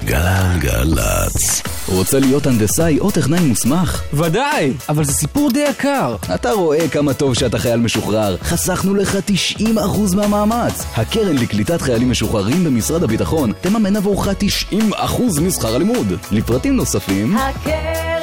גלגלצ. 0.06 1.62
רוצה 1.88 2.20
להיות 2.20 2.48
הנדסאי 2.48 3.00
או 3.00 3.12
טכנאי 3.12 3.40
מוסמך? 3.40 4.04
ודאי, 4.14 4.74
אבל 4.90 5.04
זה 5.04 5.14
סיפור 5.14 5.52
די 5.52 5.66
יקר. 5.70 6.16
אתה 6.36 6.52
רואה 6.52 6.90
כמה 6.90 7.14
טוב 7.14 7.34
שאתה 7.34 7.60
חייל 7.60 7.80
משוחרר. 7.80 8.38
חסכנו 8.38 8.96
לך 8.96 9.18
90% 9.60 10.16
מהמאמץ. 10.16 10.86
הקרן 10.96 11.36
לקליטת 11.36 11.82
חיילים 11.82 12.12
משוחררים 12.12 12.64
במשרד 12.64 13.04
הביטחון 13.04 13.52
תממן 13.62 13.96
עבורך 13.96 14.28
90% 14.28 15.42
משכר 15.42 15.76
הלימוד. 15.76 16.08
לפרטים 16.32 16.76
נוספים, 16.76 17.38
הקרן 17.38 18.21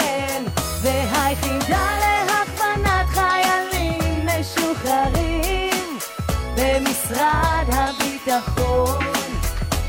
במשרד 7.09 7.67
הביטחון 7.69 9.05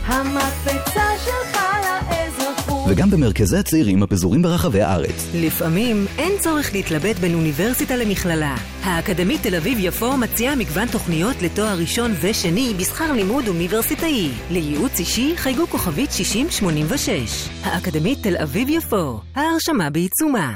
המקפצה 0.06 1.04
שלך 1.26 1.62
לאזרחות 1.84 2.92
וגם 2.92 3.10
במרכזי 3.10 3.58
הצעירים 3.58 4.04
הפזורים 4.04 4.42
ברחבי 4.42 4.82
הארץ. 4.82 5.28
לפעמים 5.36 6.06
אין 6.18 6.32
צורך 6.40 6.74
להתלבט 6.74 7.16
בין 7.16 7.34
אוניברסיטה 7.34 7.96
למכללה. 7.96 8.56
האקדמית 8.84 9.44
תל 9.44 9.56
אביב-יפו 9.56 10.18
מציעה 10.18 10.56
מגוון 10.56 10.88
תוכניות 10.88 11.42
לתואר 11.42 11.78
ראשון 11.78 12.12
ושני 12.22 12.74
בשכר 12.80 13.12
לימוד 13.12 13.48
אוניברסיטאי. 13.48 14.30
לייעוץ 14.52 15.00
אישי 15.00 15.34
חייגו 15.38 15.68
כוכבית 15.68 16.12
6086. 16.12 17.50
האקדמית 17.64 18.24
תל 18.24 18.38
אביב-יפו. 18.38 19.20
ההרשמה 19.36 19.90
בעיצומה. 19.90 20.56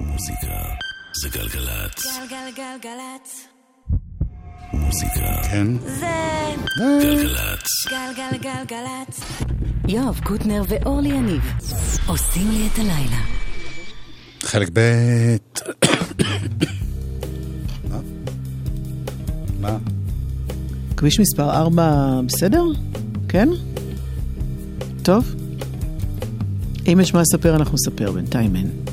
מוזיקה 0.00 0.56
זה 1.22 1.28
גלגלצ. 1.28 2.04
גלגלגלגלצ 2.30 3.55
מוזיקה 4.76 5.42
כן? 5.50 5.66
זה 5.84 6.06
גלגלצ. 6.78 7.86
גלגלגלגלצ 7.90 9.20
יואב 9.88 10.20
קוטנר 10.24 10.62
ואורלי 10.68 11.08
יניב 11.08 11.42
עושים 12.06 12.50
לי 12.50 12.68
את 12.72 12.78
הלילה. 12.78 13.20
חלק 14.42 14.68
ב' 14.72 14.80
מה? 17.90 17.98
מה? 19.60 19.76
כביש 20.96 21.20
מספר 21.20 21.50
4 21.50 22.20
בסדר? 22.26 22.62
כן? 23.28 23.48
טוב? 25.02 25.34
אם 26.92 26.98
יש 27.00 27.14
מה 27.14 27.20
לספר, 27.20 27.56
אנחנו 27.56 27.74
נספר, 27.74 28.12
בינתיים 28.12 28.56
אין. 28.56 28.85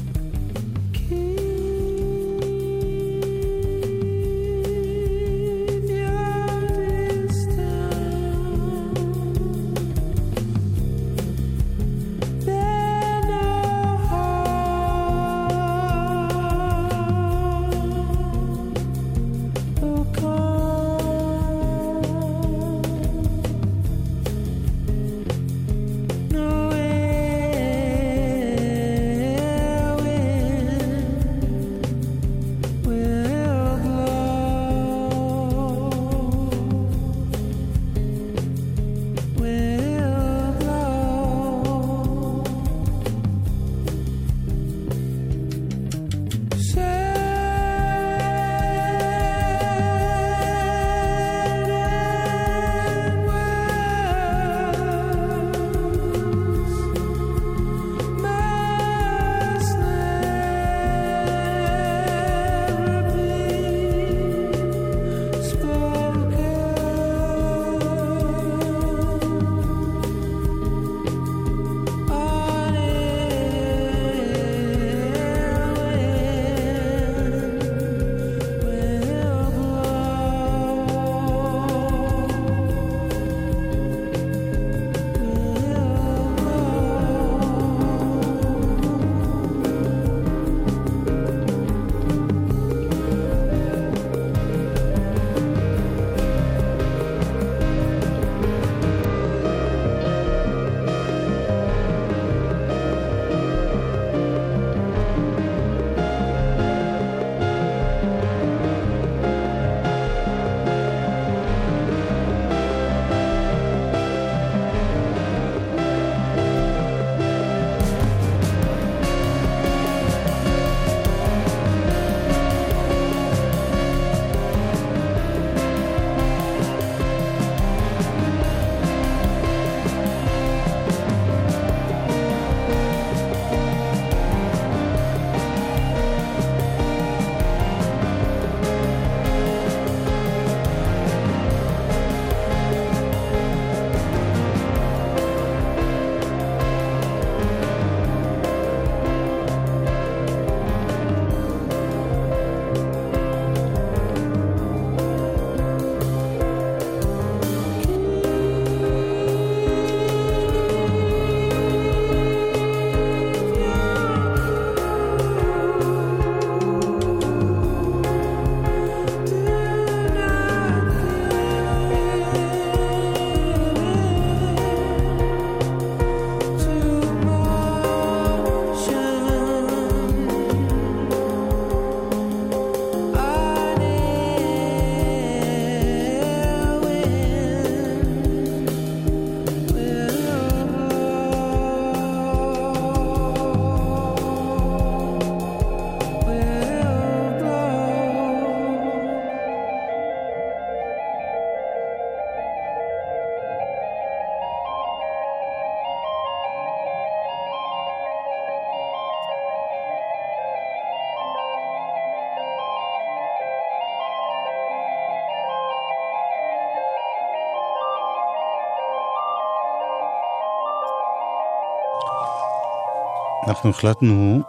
אנחנו 223.48 223.70
החלטנו 223.70 224.42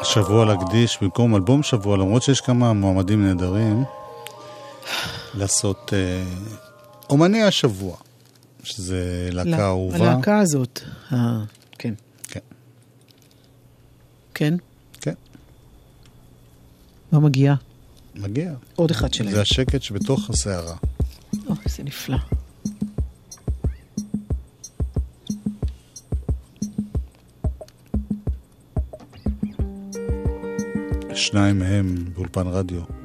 השבוע 0.00 0.44
להקדיש, 0.44 0.98
במקום 1.02 1.36
אלבום 1.36 1.62
שבוע, 1.62 1.96
למרות 1.96 2.22
שיש 2.22 2.40
כמה 2.40 2.72
מועמדים 2.72 3.26
נהדרים, 3.26 3.84
לעשות 5.34 5.92
אה, 5.92 6.24
אומני 7.10 7.42
השבוע, 7.42 7.96
שזה 8.62 9.28
להקה 9.32 9.66
אהובה. 9.66 9.96
הלהקה 9.96 10.38
הזאת, 10.38 10.80
אה, 11.12 11.38
כן. 11.78 11.94
כן. 12.28 12.40
כן? 14.34 14.54
כן. 15.00 15.14
לא 17.12 17.20
מה 17.20 17.26
מגיע? 17.26 17.54
מגיע. 18.14 18.52
עוד 18.76 18.90
אחד 18.90 19.14
שלהם. 19.14 19.32
זה 19.32 19.40
השקט 19.40 19.82
שבתוך 19.82 20.30
הסערה. 20.30 20.76
אוי, 21.48 21.56
זה 21.66 21.82
נפלא. 21.82 22.16
שניים 31.30 31.58
מהם 31.58 31.94
באולפן 32.14 32.46
רדיו. 32.46 32.99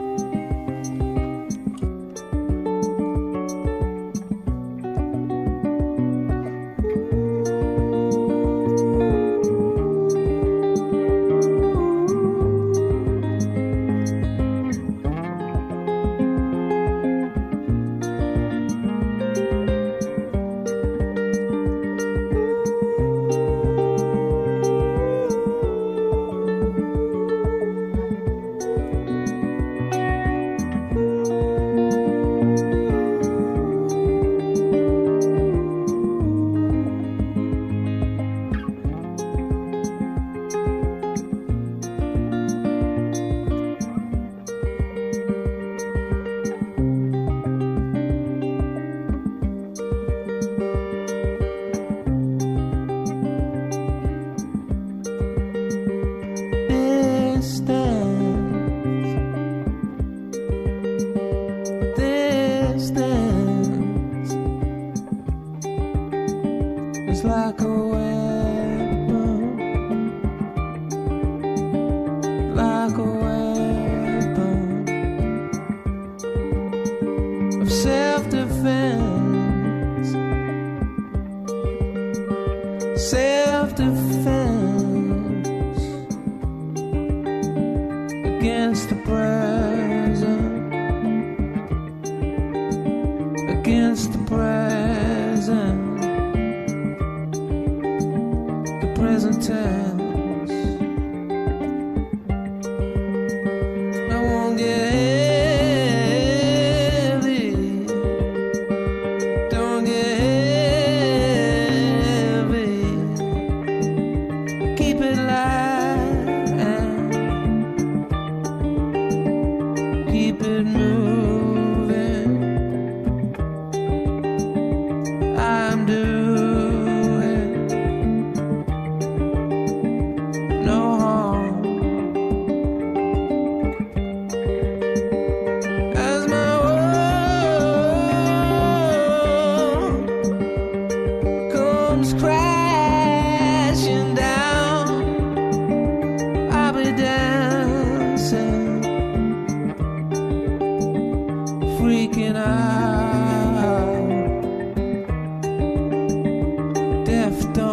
left 157.25 157.64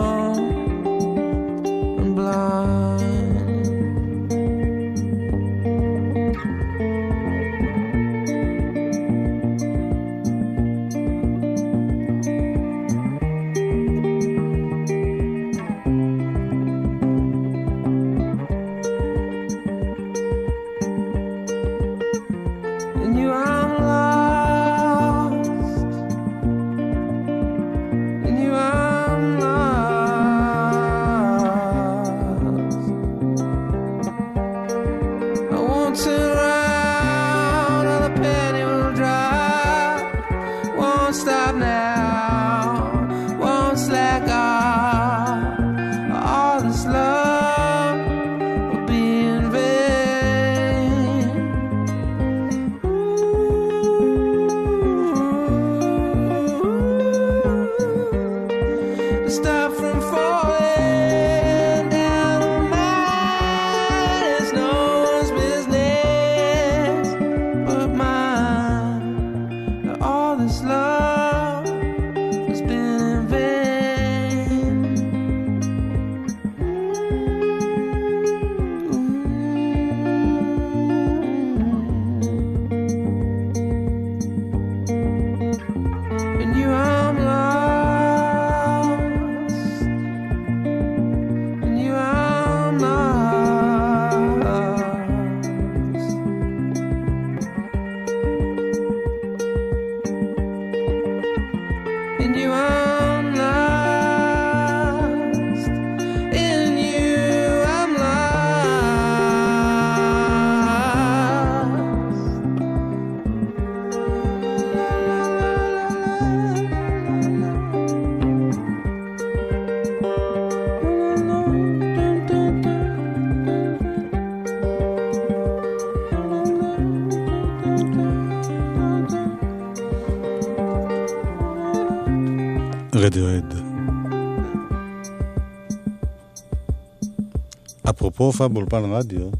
אפרופו 138.23 138.45
הופעה 138.45 138.49
באולפן 138.49 138.93
רדיו, 138.93 139.31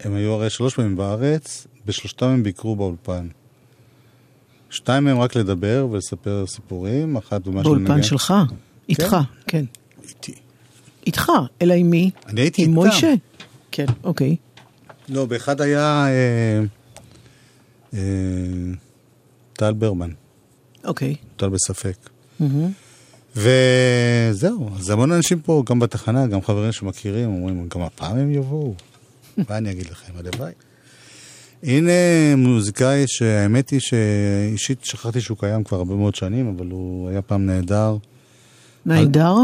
הם 0.00 0.14
היו 0.14 0.32
הרי 0.32 0.50
שלוש 0.50 0.74
פעמים 0.74 0.96
בארץ, 0.96 1.66
בשלושתם 1.86 2.26
הם 2.26 2.42
ביקרו 2.42 2.76
באולפן. 2.76 3.28
שתיים 4.70 5.04
מהם 5.04 5.20
רק 5.20 5.36
לדבר 5.36 5.86
ולספר 5.90 6.44
סיפורים, 6.46 7.16
אחת 7.16 7.46
במה 7.46 7.62
באולפן 7.62 8.02
שלך? 8.02 8.34
איתך, 8.88 9.16
כן. 9.46 9.64
איתי. 10.08 10.34
איתך, 11.06 11.32
אלא 11.62 11.74
עם 11.74 11.90
מי? 11.90 12.10
אני 12.26 12.40
הייתי 12.40 12.62
עם 12.62 12.68
איתם. 12.68 12.80
מוישה? 12.80 13.14
כן, 13.70 13.86
אוקיי. 14.04 14.36
לא, 15.08 15.26
באחד 15.26 15.60
היה 15.60 16.06
אה, 16.06 16.60
אה, 17.94 18.00
טל 19.52 19.72
ברמן, 19.72 20.10
אוקיי. 20.84 21.14
טל 21.36 21.48
בספק. 21.48 22.10
וזהו, 23.36 24.70
אז 24.78 24.90
המון 24.90 25.12
אנשים 25.12 25.40
פה, 25.40 25.62
גם 25.66 25.78
בתחנה, 25.78 26.26
גם 26.26 26.42
חברים 26.42 26.72
שמכירים, 26.72 27.28
אומרים, 27.28 27.68
גם 27.74 27.82
הפעם 27.82 28.16
הם 28.18 28.32
יבואו. 28.32 28.74
מה 29.48 29.58
אני 29.58 29.70
אגיד 29.70 29.86
לכם, 29.90 30.12
הלוואי. 30.16 30.52
הנה 31.62 31.90
מוזיקאי 32.36 33.04
שהאמת 33.06 33.70
היא 33.70 33.80
שאישית 33.80 34.84
שכחתי 34.84 35.20
שהוא 35.20 35.38
קיים 35.38 35.64
כבר 35.64 35.78
הרבה 35.78 35.94
מאוד 35.94 36.14
שנים, 36.14 36.54
אבל 36.56 36.66
הוא 36.70 37.08
היה 37.08 37.22
פעם 37.22 37.46
נהדר. 37.46 37.96
נהדר? 38.86 39.34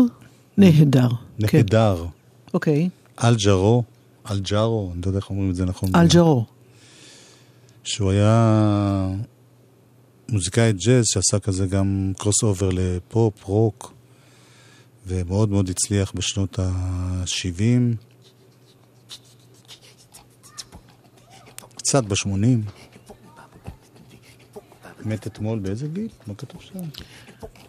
נהדר. 0.57 1.09
כן. 1.47 1.59
נהדר. 1.59 2.05
אוקיי. 2.55 2.89
אלג'רו, 3.24 3.82
אלג'רו, 4.30 4.91
אני 4.95 5.03
לא 5.03 5.09
יודע 5.09 5.18
איך 5.18 5.30
אומרים 5.30 5.51
את 5.51 5.55
זה 5.55 5.64
נכון. 5.64 5.91
אלג'רו. 5.95 6.45
שהוא 7.84 8.11
היה 8.11 9.09
מוזיקאי 10.28 10.72
ג'אז 10.72 11.04
שעשה 11.06 11.38
כזה 11.38 11.66
גם 11.66 12.12
cross 12.18 12.42
over 12.42 12.70
לפופ, 12.72 13.44
רוק, 13.44 13.92
ומאוד 15.06 15.50
מאוד 15.50 15.70
הצליח 15.70 16.12
בשנות 16.14 16.58
ה-70. 16.58 17.96
קצת 21.76 22.04
ב-80. 22.04 22.70
מת 25.04 25.26
אתמול 25.26 25.58
באיזה 25.58 25.86
גיל? 25.88 26.08
מה 26.26 26.34
כתוב 26.34 26.62
שם? 26.62 26.78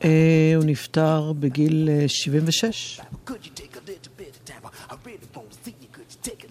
אה, 0.03 0.53
הוא 0.55 0.63
נפטר 0.65 1.33
בגיל 1.39 1.89
אה, 1.89 2.07
76. 2.07 3.01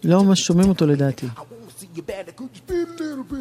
לא 0.04 0.24
ממש 0.24 0.40
שומעים 0.40 0.68
אותו 0.68 0.86
לדעתי. 0.86 1.26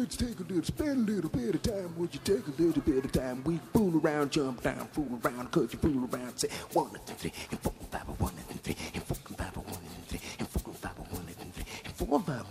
Little 0.06 0.26
take 0.26 0.38
a 0.38 0.42
little, 0.44 0.62
spend 0.62 1.08
a 1.08 1.12
little 1.12 1.30
bit 1.30 1.54
of 1.54 1.62
time. 1.62 1.94
Would 1.98 2.14
you 2.14 2.20
take 2.22 2.46
a 2.46 2.62
little 2.62 2.82
bit 2.82 3.04
of 3.04 3.12
time? 3.12 3.42
We 3.44 3.58
fool 3.72 3.98
around, 4.00 4.30
jump 4.30 4.62
down, 4.62 4.86
fool 4.92 5.18
around, 5.24 5.50
cause 5.50 5.72
you 5.72 5.78
fool 5.78 6.08
around. 6.12 6.38
Say 6.38 6.48
one 6.72 6.90
and 6.94 7.18
three, 7.18 7.32
and 7.50 7.58
four 7.60 7.72
and 7.80 7.88
five, 7.88 8.02
one 8.20 8.32
and 8.48 8.62
three, 8.62 8.76
and 8.94 9.02
four 9.02 9.16
and 9.26 9.36
five, 9.36 9.56
one 9.56 9.66
and 9.66 10.06
three, 10.06 10.20
and 10.38 10.48
four 10.48 10.62
and 10.66 10.76
five, 10.76 10.98
one 10.98 11.26
and 11.26 11.54
three, 11.54 11.64
and 11.84 11.92
four 11.94 12.16
and 12.16 12.26
five, 12.26 12.45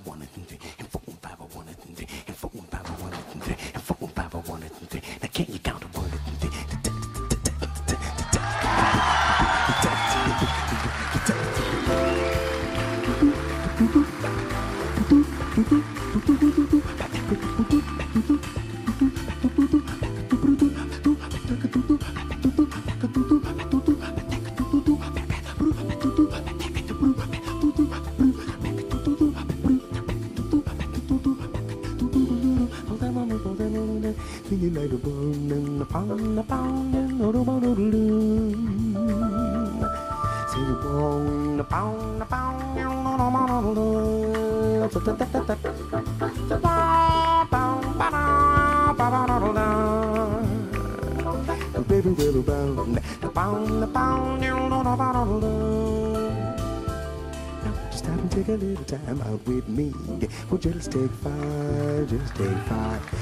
just 60.74 60.92
take 60.92 61.12
five, 61.12 62.10
just 62.10 62.36
take 62.36 62.58
five. 62.68 63.15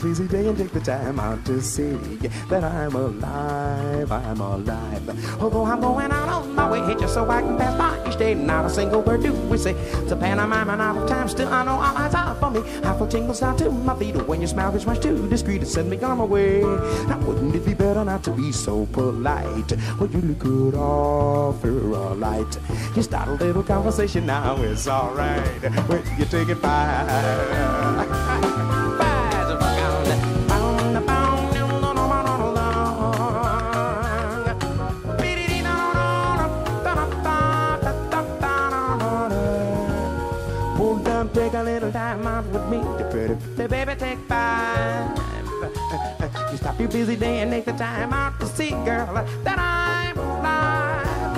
Busy 0.00 0.26
day 0.26 0.46
and 0.46 0.56
take 0.56 0.72
the 0.72 0.80
time 0.80 1.20
out 1.20 1.44
to 1.44 1.60
see 1.60 1.92
that 2.48 2.64
I'm 2.64 2.94
alive, 2.94 4.10
I'm 4.10 4.40
alive. 4.40 5.40
Although 5.40 5.64
I'm 5.64 5.80
going 5.80 6.10
out 6.10 6.28
on 6.28 6.54
my 6.54 6.70
way 6.70 6.94
just 6.98 7.14
so 7.14 7.28
I 7.28 7.42
can 7.42 7.56
pass 7.58 7.76
by 7.76 8.08
each 8.08 8.18
day, 8.18 8.34
not 8.34 8.64
a 8.64 8.70
single 8.70 9.02
word 9.02 9.22
do 9.22 9.32
we 9.32 9.58
say. 9.58 9.72
It's 9.72 10.10
a 10.10 10.16
pantomime 10.16 10.70
and 10.70 10.80
out 10.80 10.96
of 10.96 11.08
time, 11.08 11.28
still 11.28 11.48
I 11.48 11.64
know 11.64 11.72
all 11.72 11.96
eyes 11.96 12.14
are 12.14 12.34
for 12.36 12.50
me. 12.50 12.60
I 12.82 12.96
feel 12.96 13.06
tingles 13.06 13.40
down 13.40 13.56
to 13.58 13.70
my 13.70 13.94
feet 13.98 14.16
when 14.26 14.40
your 14.40 14.48
smile 14.48 14.74
is 14.74 14.86
much 14.86 15.00
too 15.00 15.28
discreet 15.28 15.60
to 15.60 15.66
send 15.66 15.90
me 15.90 16.00
on 16.00 16.18
my 16.18 16.24
way. 16.24 16.60
Now 16.60 17.20
wouldn't 17.20 17.54
it 17.54 17.64
be 17.64 17.74
better 17.74 18.04
not 18.04 18.24
to 18.24 18.30
be 18.30 18.50
so 18.50 18.86
polite? 18.86 19.72
Well, 19.98 20.10
you 20.10 20.20
look 20.20 20.38
good 20.38 20.74
off, 20.74 21.62
you're. 21.62 21.92
You 22.94 23.02
start 23.02 23.28
a 23.28 23.32
little 23.32 23.62
conversation 23.62 24.26
now, 24.26 24.56
it's 24.62 24.88
alright. 24.88 25.40
When 25.88 26.02
you 26.18 26.24
take 26.24 26.48
it 26.48 26.60
by. 26.62 28.48
take 41.52 41.60
a 41.60 41.64
little 41.64 41.92
time 41.92 42.26
out 42.26 42.46
with 42.46 42.66
me. 42.68 42.78
The 42.78 43.08
pretty, 43.10 43.34
the 43.56 43.68
baby, 43.68 43.94
take 43.96 44.18
five. 44.20 45.18
You 46.50 46.56
stop 46.56 46.78
your 46.80 46.88
busy 46.88 47.16
day 47.16 47.40
and 47.40 47.50
take 47.50 47.66
the 47.66 47.72
time 47.72 48.12
out 48.12 48.40
to 48.40 48.46
see, 48.46 48.70
girl, 48.70 49.12
that 49.44 49.58
I'm 49.58 50.16
alive. 50.18 51.36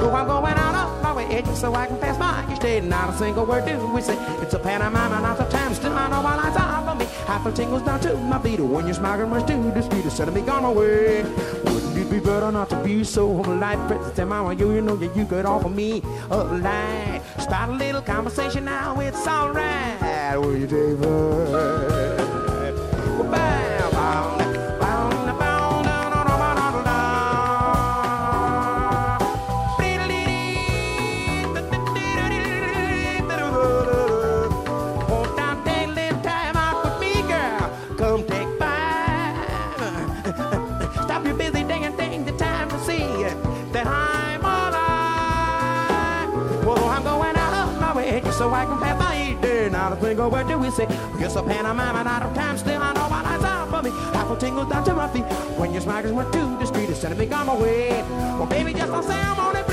Oh, 0.00 0.12
I'm 0.14 0.26
going 0.26 0.54
out 0.54 0.74
of 0.74 1.02
my 1.02 1.14
way 1.14 1.42
just 1.42 1.60
so 1.60 1.74
I 1.74 1.86
can 1.86 1.98
pass 1.98 2.16
by 2.16 2.52
each 2.52 2.60
day. 2.60 2.80
Not 2.80 3.14
a 3.14 3.18
single 3.18 3.44
word 3.46 3.66
do 3.66 3.86
we 3.88 4.00
say. 4.00 4.16
It's 4.42 4.54
a 4.54 4.60
and 4.66 4.94
not 4.94 5.40
a 5.40 5.50
time. 5.50 5.74
Still, 5.74 5.92
I 5.92 6.08
know 6.08 6.22
my 6.22 6.36
lines 6.36 6.56
are 6.56 6.84
for 6.84 6.94
me. 6.94 7.04
Half 7.26 7.46
a 7.46 7.52
tingles 7.52 7.82
down 7.82 8.00
to 8.00 8.16
my 8.16 8.40
feet. 8.40 8.60
When 8.60 8.86
you're 8.86 8.94
smiling, 8.94 9.30
much 9.30 9.46
too 9.46 9.70
discreet 9.72 10.02
to 10.04 10.10
send 10.10 10.34
me 10.34 10.40
gone 10.40 10.64
away. 10.64 11.22
Wouldn't 11.22 11.98
it 11.98 12.10
be 12.10 12.18
better 12.18 12.50
not 12.50 12.70
to 12.70 12.82
be 12.82 13.04
so 13.04 13.42
polite? 13.42 13.78
Princess 13.86 14.18
and 14.18 14.30
mama, 14.30 14.54
you, 14.54 14.72
you 14.72 14.80
know 14.80 14.96
that 14.96 15.14
you 15.16 15.24
could 15.26 15.46
offer 15.46 15.68
me 15.68 16.02
a 16.30 16.36
light. 16.36 17.07
Start 17.48 17.70
a 17.70 17.72
little 17.72 18.02
conversation 18.02 18.66
now, 18.66 19.00
it's 19.00 19.26
alright. 19.26 20.38
Will 20.38 20.54
you 20.54 20.66
take 20.66 21.57
single 50.18 50.36
word 50.36 50.48
do 50.48 50.58
we 50.58 50.68
say. 50.70 50.86
Yes, 51.20 51.36
a 51.36 51.42
pantomime 51.44 51.94
and 51.94 52.08
out 52.08 52.22
of 52.22 52.34
time. 52.34 52.58
Still, 52.58 52.82
I 52.82 52.92
know 52.92 53.08
my 53.08 53.22
eyes 53.24 53.44
out 53.44 53.70
for 53.70 53.82
me. 53.82 53.90
Half 54.12 54.30
a 54.30 54.36
tingle 54.36 54.64
down 54.64 54.84
to 54.84 54.94
my 54.94 55.06
feet. 55.08 55.22
When 55.56 55.72
your 55.72 55.80
smackers 55.80 56.12
went 56.12 56.32
to 56.32 56.40
the 56.58 56.66
street, 56.66 56.90
it's 56.90 56.98
sending 56.98 57.20
me 57.20 57.32
on 57.32 57.46
my 57.46 57.56
way. 57.56 58.02
Well, 58.36 58.46
baby, 58.46 58.72
just 58.74 58.90
don't 58.90 59.04
say 59.04 59.14
I'm 59.14 59.38
on 59.38 59.56
it. 59.56 59.67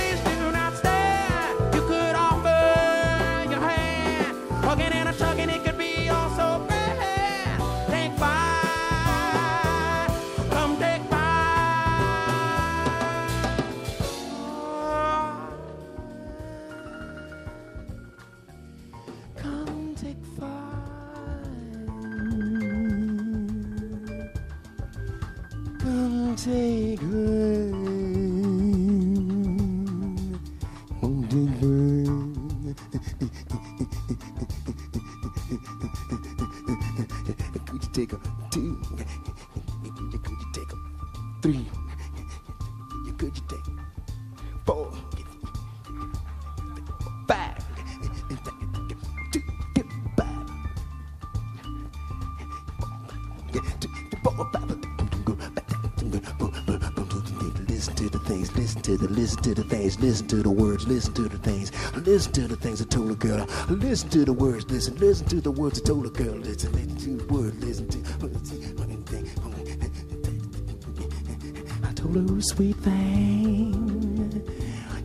Take 26.35 26.99
her. 26.99 27.64
Things, 59.95 60.03
listen 60.03 60.27
to 60.27 60.43
the 60.43 60.49
words, 60.49 60.87
listen 60.87 61.13
to 61.13 61.23
the 61.23 61.37
things, 61.37 61.71
listen 61.95 62.31
to 62.33 62.47
the 62.47 62.55
things 62.55 62.81
I 62.81 62.85
told 62.85 63.11
a 63.11 63.15
girl. 63.15 63.47
Listen 63.69 64.09
to 64.09 64.25
the 64.25 64.33
words, 64.33 64.69
listen, 64.69 64.95
listen 64.97 65.27
to 65.27 65.41
the 65.41 65.51
words 65.51 65.81
I 65.81 65.85
told 65.85 66.05
a 66.05 66.09
girl. 66.09 66.35
Listen, 66.35 66.71
listen 66.73 66.97
to 66.97 67.17
the 67.17 67.33
words, 67.33 67.63
listen 67.63 67.87
to. 67.89 67.99
I 71.83 71.91
told 71.93 72.29
her, 72.29 72.41
sweet 72.41 72.75
thing, 72.77 74.43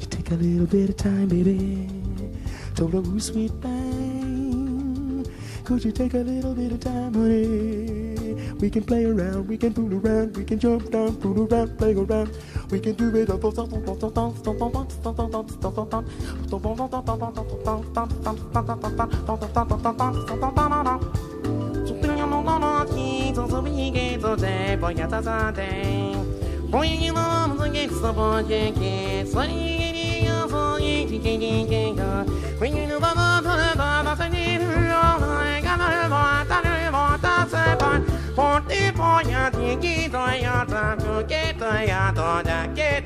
you 0.00 0.06
take 0.06 0.30
a 0.30 0.34
little 0.34 0.66
bit 0.66 0.90
of 0.90 0.96
time, 0.96 1.28
baby. 1.28 1.88
Told 2.74 2.94
her, 2.94 3.20
sweet 3.20 3.52
thing, 3.62 5.26
could 5.64 5.84
you 5.84 5.92
take 5.92 6.14
a 6.14 6.18
little 6.18 6.54
bit 6.54 6.72
of 6.72 6.80
time, 6.80 7.14
honey? 7.14 8.16
We 8.60 8.70
can 8.70 8.82
play 8.84 9.04
around, 9.06 9.48
we 9.48 9.56
can 9.56 9.72
fool 9.72 9.94
around, 9.94 10.36
we 10.36 10.44
can 10.44 10.58
jump 10.58 10.90
down, 10.90 11.18
fool 11.20 11.46
around, 11.46 11.78
play 11.78 11.94
around. 11.94 12.36
We 12.70 12.78
can 12.78 12.94
do 12.94 13.08
it. 13.16 13.26
The 13.26 13.40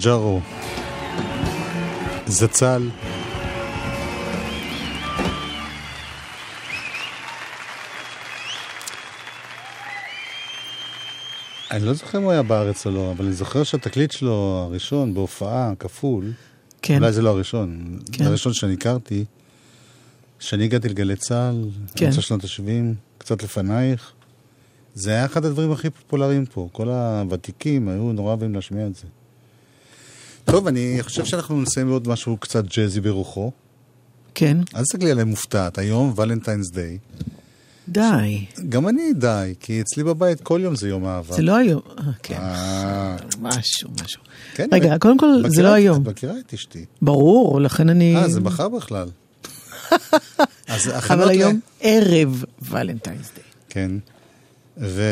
אלג'ארו. 0.05 0.39
זצ"ל. 2.27 2.89
אני 11.71 11.85
לא 11.85 11.93
זוכר 11.93 12.17
אם 12.17 12.23
הוא 12.23 12.31
היה 12.31 12.43
בארץ 12.43 12.85
או 12.85 12.91
לא, 12.91 13.11
אבל 13.11 13.25
אני 13.25 13.33
זוכר 13.33 13.63
שהתקליט 13.63 14.11
שלו 14.11 14.65
הראשון 14.69 15.13
בהופעה, 15.13 15.73
כפול, 15.79 16.31
כן. 16.81 16.95
אולי 16.95 17.11
זה 17.11 17.21
לא 17.21 17.29
הראשון, 17.29 17.99
כן. 18.11 18.23
הראשון 18.23 18.53
שאני 18.53 18.73
הכרתי, 18.73 19.25
שאני 20.39 20.63
הגעתי 20.63 20.89
לגלי 20.89 21.15
צה"ל, 21.15 21.69
כן. 21.95 22.05
אמצע 22.05 22.21
שנות 22.21 22.43
ה-70, 22.43 22.95
קצת 23.17 23.43
לפנייך, 23.43 24.11
זה 24.93 25.11
היה 25.11 25.25
אחד 25.25 25.45
הדברים 25.45 25.71
הכי 25.71 25.89
פופולריים 25.89 26.45
פה, 26.45 26.69
כל 26.71 26.89
הוותיקים 26.89 27.89
היו 27.89 28.13
נורא 28.13 28.27
אוהבים 28.27 28.55
להשמיע 28.55 28.87
את 28.87 28.95
זה. 28.95 29.07
טוב, 30.45 30.67
אני 30.67 30.97
חושב 31.01 31.25
שאנחנו 31.25 31.61
נסיים 31.61 31.87
בעוד 31.87 32.07
משהו 32.07 32.37
קצת 32.37 32.65
ג'אזי 32.77 33.01
ברוחו. 33.01 33.51
כן. 34.35 34.57
אל 34.75 34.81
תסתכלי 34.81 35.11
עליהם 35.11 35.27
מופתעת, 35.27 35.77
היום 35.77 36.13
ולנטיינס 36.15 36.71
דיי. 36.71 36.97
די. 37.89 38.45
גם 38.69 38.87
אני 38.87 39.13
די, 39.13 39.53
כי 39.59 39.81
אצלי 39.81 40.03
בבית 40.03 40.41
כל 40.41 40.59
יום 40.63 40.75
זה 40.75 40.89
יום 40.89 41.05
אהבה. 41.05 41.35
זה 41.35 41.41
לא 41.41 41.55
היום. 41.55 41.81
אה, 41.97 42.03
כן. 42.23 42.35
אה, 42.35 43.15
משהו, 43.41 43.89
משהו. 44.03 44.21
כן, 44.55 44.67
רגע, 44.71 44.97
קודם 44.99 45.17
כל, 45.17 45.27
זה 45.47 45.63
לא 45.63 45.73
היום. 45.73 46.01
את 46.01 46.07
מכירה 46.07 46.33
את 46.39 46.53
אשתי. 46.53 46.85
ברור, 47.01 47.61
לכן 47.61 47.89
אני... 47.89 48.15
אה, 48.15 48.29
זה 48.29 48.39
מחר 48.41 48.69
בכלל. 48.69 49.07
אבל 51.09 51.29
היום 51.29 51.59
ערב 51.79 52.43
ולנטיינס 52.61 53.31
דיי. 53.35 53.43
כן. 53.69 53.91
ו... 54.77 55.03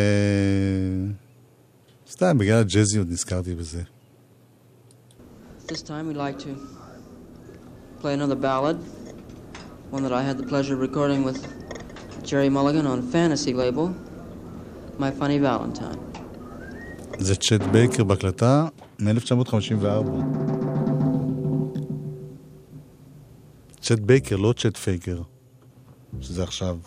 סתם, 2.11 2.37
בגלל 2.37 2.59
הג'אזיות 2.59 3.07
נזכרתי 3.09 3.55
בזה. 3.55 3.81
This 5.73 5.81
time 5.81 6.05
we'd 6.07 6.23
like 6.27 6.37
to 6.47 6.51
play 8.01 8.13
another 8.13 8.35
ballad, 8.35 8.77
one 9.89 10.03
that 10.03 10.13
I 10.13 10.21
had 10.21 10.35
the 10.37 10.47
pleasure 10.51 10.75
of 10.75 10.81
recording 10.89 11.23
with 11.23 11.39
Jerry 12.29 12.47
Mulligan 12.57 12.85
on 12.85 13.01
Fantasy 13.13 13.53
label, 13.55 13.85
My 14.99 15.09
Funny 15.19 15.39
Valentine. 15.39 15.99
זה 17.19 17.35
צ'ט 17.35 17.61
בייקר 17.71 18.03
בהקלטה 18.03 18.67
מ-1954. 18.99 19.85
צ'ט 23.81 23.99
בייקר, 23.99 24.35
לא 24.35 24.53
צ'ט 24.57 24.77
פייקר, 24.77 25.21
שזה 26.21 26.43
עכשיו. 26.43 26.77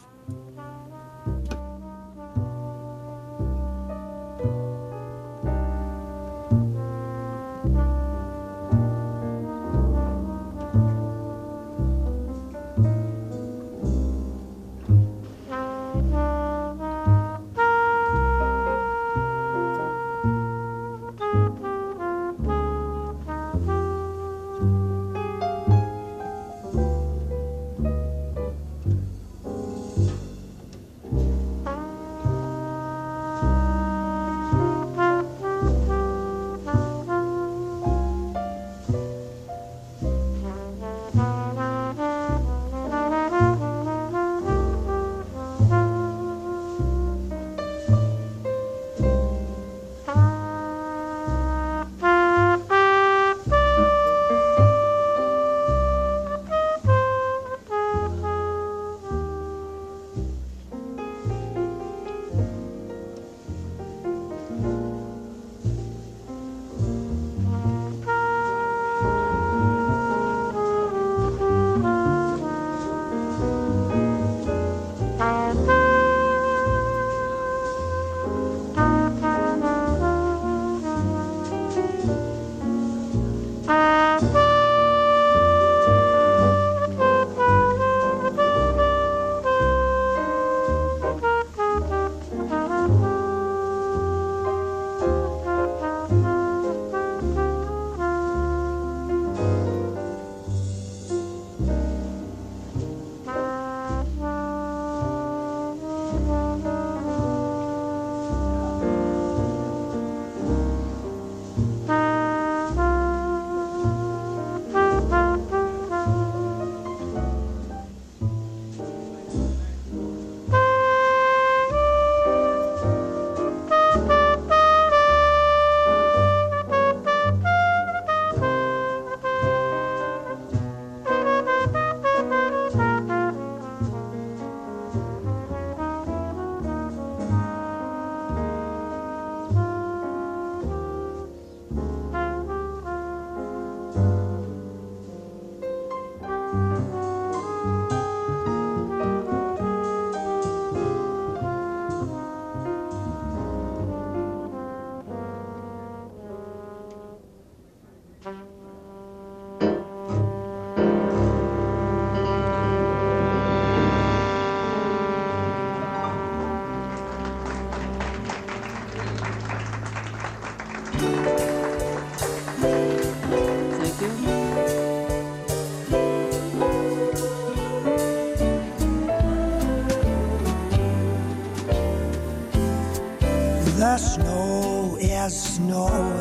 snow. 185.57 186.16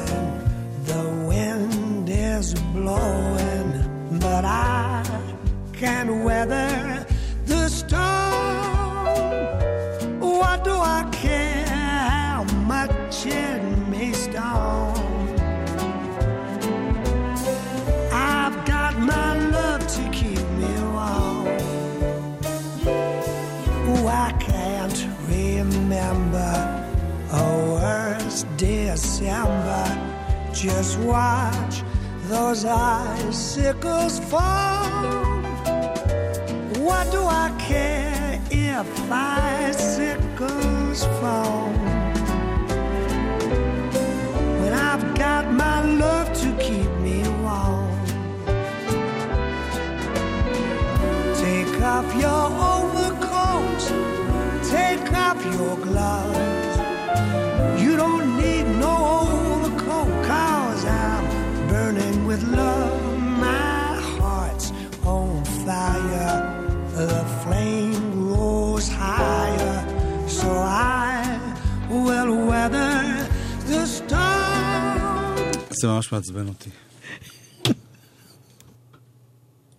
זה 75.86 75.92
ממש 75.92 76.12
מעצבן 76.12 76.48
אותי. 76.48 76.70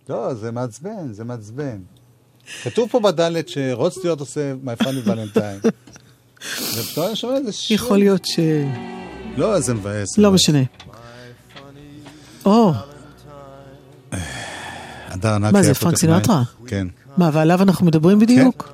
לא, 0.09 0.33
זה 0.33 0.51
מעצבן, 0.51 1.13
זה 1.13 1.23
מעצבן. 1.23 1.77
כתוב 2.63 2.89
פה 2.89 2.99
בדלת 2.99 3.49
שרוד 3.49 3.91
סטיוארט 3.91 4.19
עושה 4.19 4.53
My 4.65 4.83
Funny 4.83 5.07
Valentine. 5.07 5.69
ופתאום 6.77 7.07
אני 7.07 7.15
שומע 7.15 7.37
איזה 7.37 7.51
שיר. 7.51 7.75
יכול 7.75 7.97
להיות 7.97 8.25
ש... 8.25 8.39
לא, 9.37 9.59
זה 9.59 9.73
מבאס. 9.73 10.17
לא 10.17 10.31
משנה. 10.31 10.59
או, 12.45 12.73
מה, 15.39 15.63
זה 15.63 15.73
פרנק 15.73 15.97
סינטרה? 15.97 16.43
כן. 16.67 16.87
מה, 17.17 17.29
ועליו 17.33 17.61
אנחנו 17.61 17.85
מדברים 17.85 18.19
בדיוק? 18.19 18.73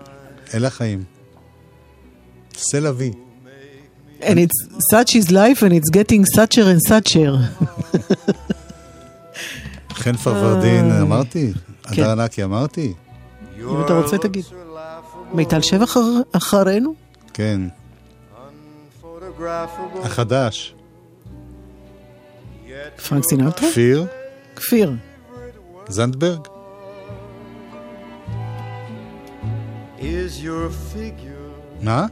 אלה 0.53 0.67
החיים. 0.67 1.03
סלע 2.55 2.91
וי. 2.95 3.11
And 4.25 4.37
it's 4.39 4.59
such 4.91 5.15
is 5.15 5.31
life 5.31 5.61
and 5.65 5.73
it's 5.73 5.89
getting 5.89 6.23
sucher 6.35 6.65
and 6.73 6.79
sucher. 6.89 7.33
חן 9.93 10.15
פרוורדין, 10.15 10.91
אה. 10.91 11.01
אמרתי? 11.01 11.53
כן. 11.83 12.01
הדר 12.03 12.11
ענקי, 12.11 12.43
אמרתי? 12.43 12.93
אם 13.59 13.81
אתה 13.85 13.93
רוצה 13.93 14.17
תגיד. 14.17 14.45
מיטל 15.33 15.61
שבח 15.61 15.83
אחר- 15.91 15.99
אחרינו? 16.31 16.93
כן. 17.33 17.61
החדש. 20.03 20.75
פרנק 23.09 23.23
סינטרה? 23.23 23.51
כפיר? 23.51 24.05
כפיר. 24.55 24.93
זנדברג? 25.89 26.39
Is 29.99 30.43
your 30.43 30.69
figure 30.93 31.81
מה? 31.81 32.05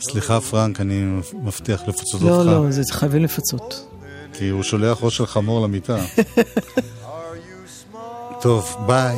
סליחה, 0.00 0.40
פרנק, 0.40 0.80
אני 0.80 1.20
מבטיח 1.34 1.82
לפצות 1.88 2.22
לא, 2.22 2.36
אותך. 2.36 2.46
לא, 2.46 2.70
זה 2.70 2.82
חייבים 2.92 3.24
לפצות. 3.24 3.86
כי 4.32 4.48
הוא 4.48 4.62
שולח 4.62 4.98
ראש 5.02 5.16
של 5.16 5.26
חמור 5.26 5.64
למיטה. 5.64 5.96
טוב, 8.40 8.76
ביי. 8.86 9.16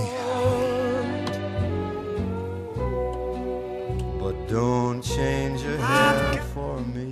But 4.21 4.37
don't 4.49 5.03
change 5.17 5.59
your 5.67 5.81
hair 5.91 6.43
for 6.55 6.75
me. 6.95 7.11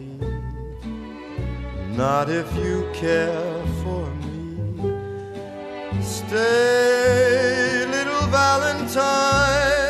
Not 2.02 2.26
if 2.40 2.48
you 2.64 2.76
care 3.02 3.62
for 3.82 4.04
me. 4.24 4.40
Stay, 6.16 7.86
little 7.94 8.26
Valentine. 8.36 9.89